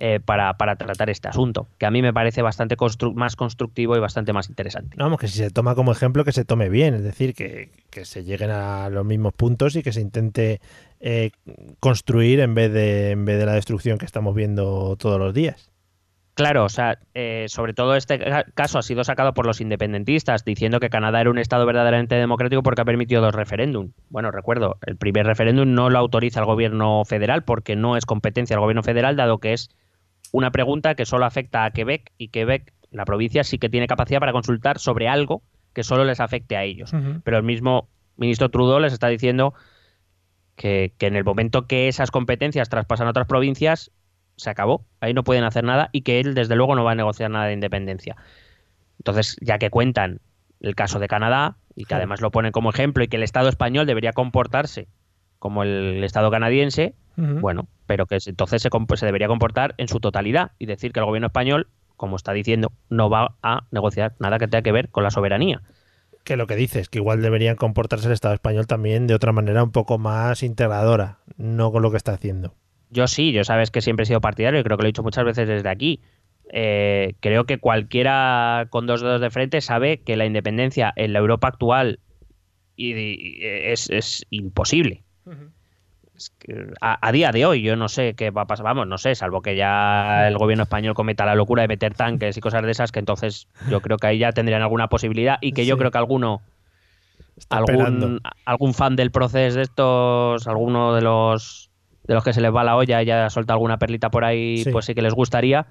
[0.05, 3.96] eh, para, para tratar este asunto, que a mí me parece bastante constru- más constructivo
[3.96, 4.96] y bastante más interesante.
[4.96, 7.70] No, Vamos, que si se toma como ejemplo, que se tome bien, es decir, que,
[7.88, 10.61] que se lleguen a los mismos puntos y que se intente
[10.98, 11.30] eh,
[11.78, 15.68] construir en vez, de, en vez de la destrucción que estamos viendo todos los días.
[16.34, 20.44] Claro, o sea, eh, sobre todo este ca- caso ha sido sacado por los independentistas
[20.44, 23.92] diciendo que Canadá era un estado verdaderamente democrático porque ha permitido dos referéndum.
[24.09, 28.57] Bueno, recuerdo, el primer referéndum no lo autoriza el gobierno federal porque no es competencia
[28.57, 29.68] del gobierno federal, dado que es
[30.33, 34.18] una pregunta que solo afecta a Quebec y Quebec, la provincia, sí que tiene capacidad
[34.18, 36.93] para consultar sobre algo que solo les afecte a ellos.
[37.22, 39.55] Pero el mismo ministro Trudeau les está diciendo
[40.57, 43.93] que, que en el momento que esas competencias traspasan a otras provincias,
[44.37, 46.97] se acabó, ahí no pueden hacer nada y que él desde luego no va a
[46.97, 48.16] negociar nada de independencia.
[48.99, 50.20] Entonces, ya que cuentan
[50.61, 53.49] el caso de Canadá y que además lo ponen como ejemplo y que el Estado
[53.49, 54.89] español debería comportarse
[55.43, 59.99] como el Estado canadiense, bueno, pero que entonces se, comp- se debería comportar en su
[59.99, 61.66] totalidad y decir que el gobierno español,
[61.97, 65.61] como está diciendo, no va a negociar nada que tenga que ver con la soberanía.
[66.22, 69.64] Que lo que dices, que igual deberían comportarse el Estado español también de otra manera
[69.64, 72.55] un poco más integradora, no con lo que está haciendo.
[72.90, 75.03] Yo sí, yo sabes que siempre he sido partidario y creo que lo he dicho
[75.03, 76.01] muchas veces desde aquí.
[76.53, 81.18] Eh, creo que cualquiera con dos dedos de frente sabe que la independencia en la
[81.18, 81.99] Europa actual
[82.76, 85.03] es imposible.
[86.81, 89.14] A, a día de hoy yo no sé qué va a pasar, vamos, no sé,
[89.14, 92.70] salvo que ya el gobierno español cometa la locura de meter tanques y cosas de
[92.70, 95.79] esas, que entonces yo creo que ahí ya tendrían alguna posibilidad y que yo Sí.
[95.79, 96.43] creo que alguno
[97.37, 101.70] Está algún, algún fan del proceso de estos, alguno de los
[102.05, 104.64] de los que se les va la olla y ya suelta alguna perlita por ahí,
[104.64, 104.70] Sí.
[104.70, 105.66] pues sí que les gustaría.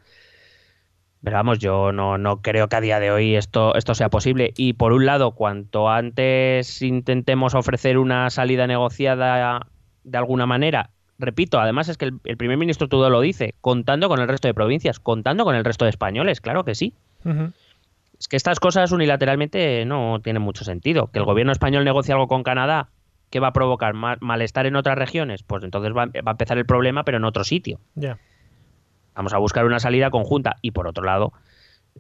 [1.24, 4.53] Pero vamos, yo no, no creo que a día de hoy esto, esto sea posible.
[4.57, 9.67] Y por un lado, cuanto antes intentemos ofrecer una salida negociada
[10.03, 14.09] de alguna manera, repito, además es que el, el primer ministro todo lo dice, contando
[14.09, 16.95] con el resto de provincias, contando con el resto de españoles, claro que sí.
[18.19, 21.07] Es que estas cosas unilateralmente no tienen mucho sentido.
[21.11, 22.89] Que el gobierno español negocie algo con Canadá,
[23.30, 23.93] ¿qué va a provocar?
[23.93, 25.43] Ma- ¿Malestar en otras regiones?
[25.43, 27.80] Pues entonces va, va a empezar el problema, pero en otro sitio.
[27.95, 28.17] Ya.
[29.16, 30.57] Vamos a buscar una salida conjunta.
[30.62, 31.34] Y por otro lado,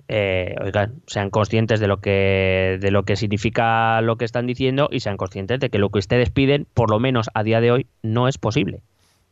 [0.07, 4.87] eh, oigan, sean conscientes de lo que de lo que significa lo que están diciendo
[4.91, 7.71] y sean conscientes de que lo que ustedes piden, por lo menos a día de
[7.71, 8.83] hoy, no es posible.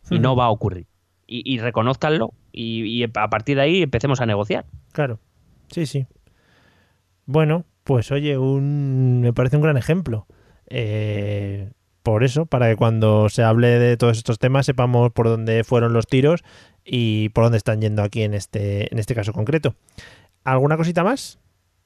[0.10, 0.88] Y no va a ocurrir.
[1.28, 4.66] Y, y reconózcanlo y, y a partir de ahí empecemos a negociar.
[4.92, 5.20] Claro.
[5.70, 6.08] Sí, sí.
[7.28, 10.26] Bueno, pues oye, un, me parece un gran ejemplo.
[10.68, 11.70] Eh,
[12.04, 15.94] por eso, para que cuando se hable de todos estos temas sepamos por dónde fueron
[15.94, 16.44] los tiros
[16.86, 19.76] y por dónde están yendo aquí en este, en este caso concreto.
[20.44, 21.40] ¿Alguna cosita más?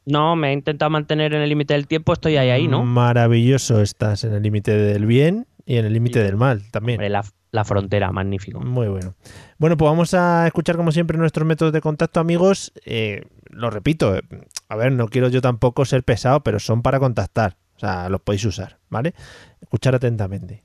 [0.05, 2.83] No, me he intentado mantener en el límite del tiempo, estoy ahí, ahí, ¿no?
[2.83, 6.97] Maravilloso, estás en el límite del bien Y en el límite del mal también.
[6.97, 8.59] Hombre, la, la frontera, magnífico.
[8.59, 9.15] Muy bueno.
[9.57, 12.73] Bueno, pues vamos a escuchar como siempre nuestros métodos de contacto, amigos.
[12.85, 14.23] Eh, lo repito, eh,
[14.67, 17.55] a ver, no quiero yo tampoco ser pesado, pero son para contactar.
[17.83, 19.13] Sea, los podéis usar, ¿vale?
[19.59, 20.63] Escuchar atentamente.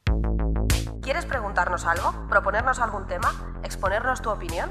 [1.02, 2.28] ¿Quieres preguntarnos algo?
[2.28, 3.60] ¿Proponernos algún tema?
[3.64, 4.70] ¿Exponernos tu opinión?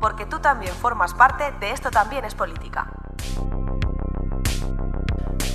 [0.00, 2.90] porque tú también formas parte de Esto también es política.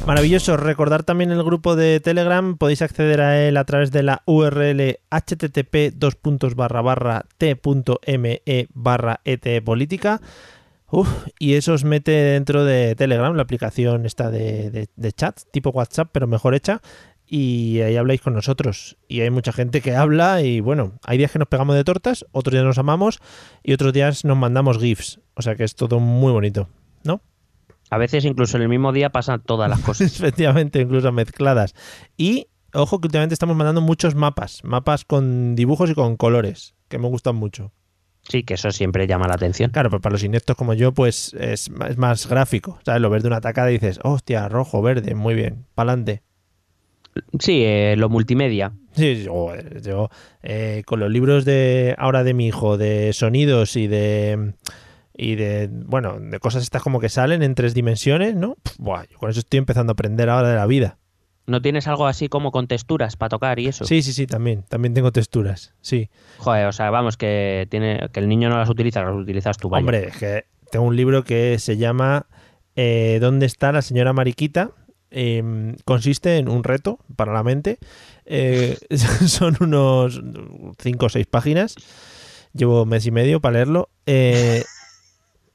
[0.06, 0.58] Maravilloso.
[0.58, 2.58] Recordar también el grupo de Telegram.
[2.58, 5.94] Podéis acceder a él a través de la URL http
[7.38, 8.42] t.me
[8.74, 10.22] barra etpolítica.
[11.40, 16.10] y eso os mete dentro de Telegram, la aplicación está de, de chat, tipo WhatsApp,
[16.12, 16.82] pero mejor hecha
[17.34, 18.98] y ahí habláis con nosotros.
[19.08, 22.26] Y hay mucha gente que habla y bueno, hay días que nos pegamos de tortas,
[22.34, 23.20] otros días nos amamos
[23.64, 25.22] y otros días nos mandamos GIFs.
[25.36, 26.68] O sea que es todo muy bonito,
[27.06, 27.22] ¿no?
[27.90, 30.14] A veces incluso en el mismo día pasan todas las cosas.
[30.20, 31.74] Efectivamente, incluso mezcladas.
[32.18, 36.98] Y ojo que últimamente estamos mandando muchos mapas, mapas con dibujos y con colores, que
[36.98, 37.72] me gustan mucho.
[38.24, 39.72] Sí, que eso siempre llama la atención.
[39.72, 42.78] Claro, pero para los ineptos como yo, pues es, es más gráfico.
[42.84, 43.02] ¿Sabes?
[43.02, 46.24] Lo ves de una atacada y dices, hostia, rojo, verde, muy bien, pa'lante.
[47.40, 48.74] Sí, eh, lo multimedia.
[48.94, 50.10] Sí, yo, yo
[50.44, 54.54] eh, con los libros de ahora de mi hijo, de sonidos y de
[55.16, 58.56] y de bueno, de cosas estas como que salen en tres dimensiones, ¿no?
[58.78, 60.98] buah, yo con eso estoy empezando a aprender ahora de la vida.
[61.48, 63.84] ¿No tienes algo así como con texturas para tocar y eso?
[63.84, 64.64] Sí, sí, sí, también.
[64.70, 66.10] También tengo texturas, sí.
[66.38, 69.68] Joder, o sea, vamos, que tiene que el niño no las utiliza, las utilizas tú,
[69.68, 69.82] vaya.
[69.82, 72.28] Hombre, es que tengo un libro que se llama
[72.76, 74.72] eh, ¿Dónde está la señora Mariquita?
[75.12, 77.78] Em, consiste en un reto para la mente.
[78.26, 78.78] Eh,
[79.28, 80.22] son unos
[80.80, 81.76] 5 o 6 páginas.
[82.54, 83.90] Llevo mes y medio para leerlo.
[84.06, 84.64] Eh,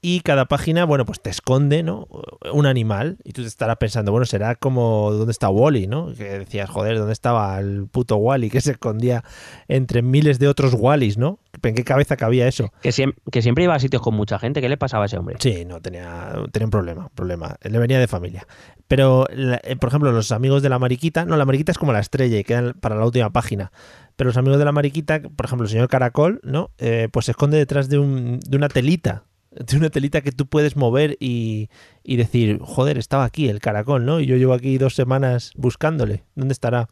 [0.08, 2.06] y cada página, bueno, pues te esconde, ¿no?
[2.52, 3.18] Un animal.
[3.24, 6.14] Y tú te estarás pensando, bueno, será como ¿dónde está Wally, ¿no?
[6.14, 9.24] Que decías, joder, ¿dónde estaba el puto Wally que se escondía
[9.66, 11.40] entre miles de otros Wallys, ¿no?
[11.60, 12.72] ¿En qué cabeza cabía eso?
[12.82, 14.60] Que, siempre, que siempre iba a sitios con mucha gente.
[14.60, 15.38] ¿Qué le pasaba a ese hombre?
[15.40, 17.56] Sí, no, tenía, tenía un problema, problema.
[17.62, 18.46] Le venía de familia.
[18.86, 21.98] Pero, eh, por ejemplo, los amigos de la mariquita, no, la mariquita es como la
[21.98, 23.72] estrella y quedan para la última página.
[24.14, 26.70] Pero los amigos de la mariquita, por ejemplo, el señor Caracol, ¿no?
[26.78, 29.24] Eh, pues se esconde detrás de, un, de una telita
[29.64, 31.68] de una telita que tú puedes mover y,
[32.04, 34.20] y, decir, joder, estaba aquí el caracol, ¿no?
[34.20, 36.24] Y yo llevo aquí dos semanas buscándole.
[36.34, 36.88] ¿Dónde estará?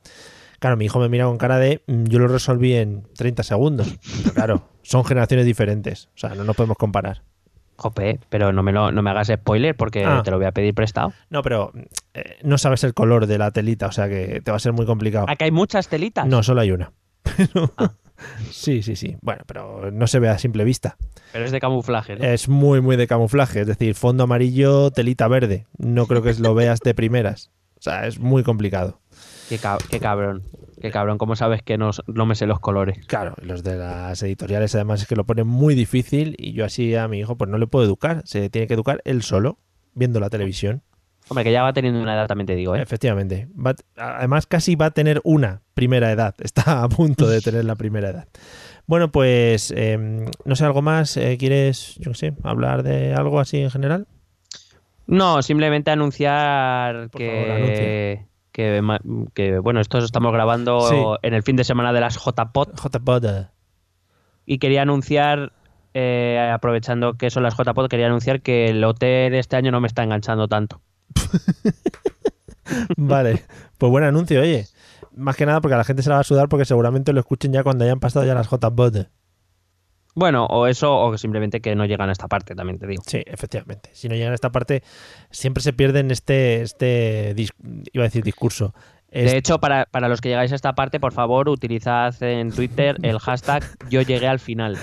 [0.60, 3.96] Claro, mi hijo me mira con cara de, mm, yo lo resolví en 30 segundos.
[4.22, 6.06] Pero claro, son generaciones diferentes.
[6.14, 7.22] O sea, no nos podemos comparar.
[7.76, 10.22] Jope, pero no me, lo, no me hagas spoiler porque Ah.
[10.24, 11.12] te lo voy a pedir prestado.
[11.28, 11.72] No, pero
[12.14, 14.72] eh, no sabes el color de la telita, o sea que te va a ser
[14.72, 15.26] muy complicado.
[15.28, 16.24] ¿Acá hay muchas telitas?
[16.26, 16.92] No, solo hay una.
[17.24, 17.72] Pero-
[18.50, 19.16] Sí, sí, sí.
[19.22, 20.96] Bueno, pero no se ve a simple vista.
[21.32, 22.24] Pero es de camuflaje, ¿no?
[22.24, 23.60] Es muy, muy de camuflaje.
[23.62, 25.66] Es decir, fondo amarillo, telita verde.
[25.76, 27.50] No creo que lo veas de primeras.
[27.78, 29.00] O sea, es muy complicado.
[29.48, 30.44] Qué, cab- qué cabrón.
[30.80, 31.18] Qué cabrón.
[31.18, 33.04] ¿Cómo sabes que no, no me sé los colores?
[33.06, 36.64] Claro, y los de las editoriales además es que lo ponen muy difícil y yo
[36.64, 38.22] así a mi hijo pues no le puedo educar.
[38.24, 39.58] Se tiene que educar él solo,
[39.92, 40.82] viendo la televisión.
[41.28, 42.82] Hombre, que ya va teniendo una edad, también te digo, ¿eh?
[42.82, 43.48] Efectivamente.
[43.54, 46.34] Va- además, casi va a tener una primera edad.
[46.42, 48.28] Está a punto de tener la primera edad.
[48.86, 51.16] Bueno, pues eh, no sé, algo más.
[51.16, 54.06] Eh, ¿Quieres, yo qué sé, hablar de algo así en general?
[55.06, 57.44] No, simplemente anunciar Por que,
[58.52, 60.96] favor, que, que, bueno, esto estamos grabando Sí.
[61.26, 63.24] en el fin de semana de las JPOT JPod.
[64.46, 65.52] y quería anunciar,
[65.94, 69.86] eh, aprovechando que son las JPOT, quería anunciar que el hotel este año no me
[69.88, 70.80] está enganchando tanto.
[72.96, 73.44] Vale,
[73.78, 74.66] pues buen anuncio, oye.
[75.16, 77.20] Más que nada porque a la gente se la va a sudar porque seguramente lo
[77.20, 79.06] escuchen ya cuando hayan pasado ya las JPod.
[80.16, 83.02] Bueno, o eso, o simplemente que no llegan a esta parte, también te digo.
[83.06, 83.90] Sí, efectivamente.
[83.92, 84.82] Si no llegan a esta parte,
[85.30, 87.34] siempre se pierden este, este
[87.92, 88.74] iba a decir discurso.
[89.10, 92.96] De hecho, para, para los que llegáis a esta parte, por favor, utilizad en Twitter
[93.02, 94.76] el hashtag yo llegué al final.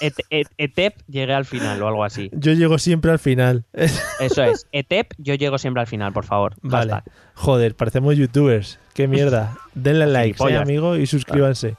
[0.00, 2.30] Et- et- etep llegué al final o algo así.
[2.32, 3.64] yo llego siempre al final.
[3.72, 4.66] Eso es.
[4.72, 6.54] Etep yo llego siempre al final, por favor.
[6.62, 6.92] Vale.
[6.92, 7.12] Hashtag.
[7.34, 8.78] Joder, parecemos youtubers.
[8.94, 9.56] Qué mierda.
[9.74, 10.62] Denle like, ¿eh, Gilipollas.
[10.62, 11.76] amigo, y suscríbanse.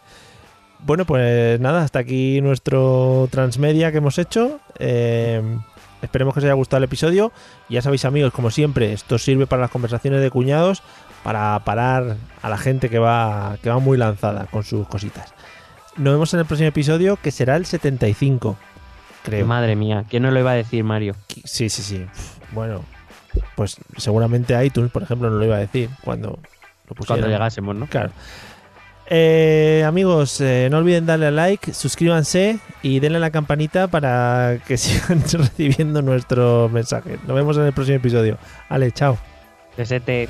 [0.80, 4.60] Bueno, pues nada, hasta aquí nuestro transmedia que hemos hecho.
[4.80, 5.42] Eh,
[6.02, 7.32] esperemos que os haya gustado el episodio.
[7.70, 10.82] Ya sabéis, amigos, como siempre, esto sirve para las conversaciones de cuñados,
[11.24, 15.34] para parar a la gente que va, que va muy lanzada con sus cositas.
[16.00, 18.58] Nos vemos en el próximo episodio, que será el 75,
[19.24, 19.46] creo.
[19.46, 21.14] Madre mía, ¿quién no lo iba a decir, Mario?
[21.44, 22.06] Sí, sí, sí.
[22.54, 22.86] Bueno,
[23.56, 26.40] pues seguramente iTunes, por ejemplo, no lo iba a decir cuando
[26.88, 27.06] lo pusieron.
[27.06, 27.88] Cuando llegásemos, ¿no?
[27.88, 28.12] Claro.
[29.08, 34.60] Eh, amigos, eh, no olviden darle a like, suscríbanse y denle a la campanita para
[34.66, 37.20] que sigan recibiendo nuestro mensaje.
[37.28, 38.38] Nos vemos en el próximo episodio.
[38.70, 39.18] Ale, chao.
[39.76, 40.30] Desete.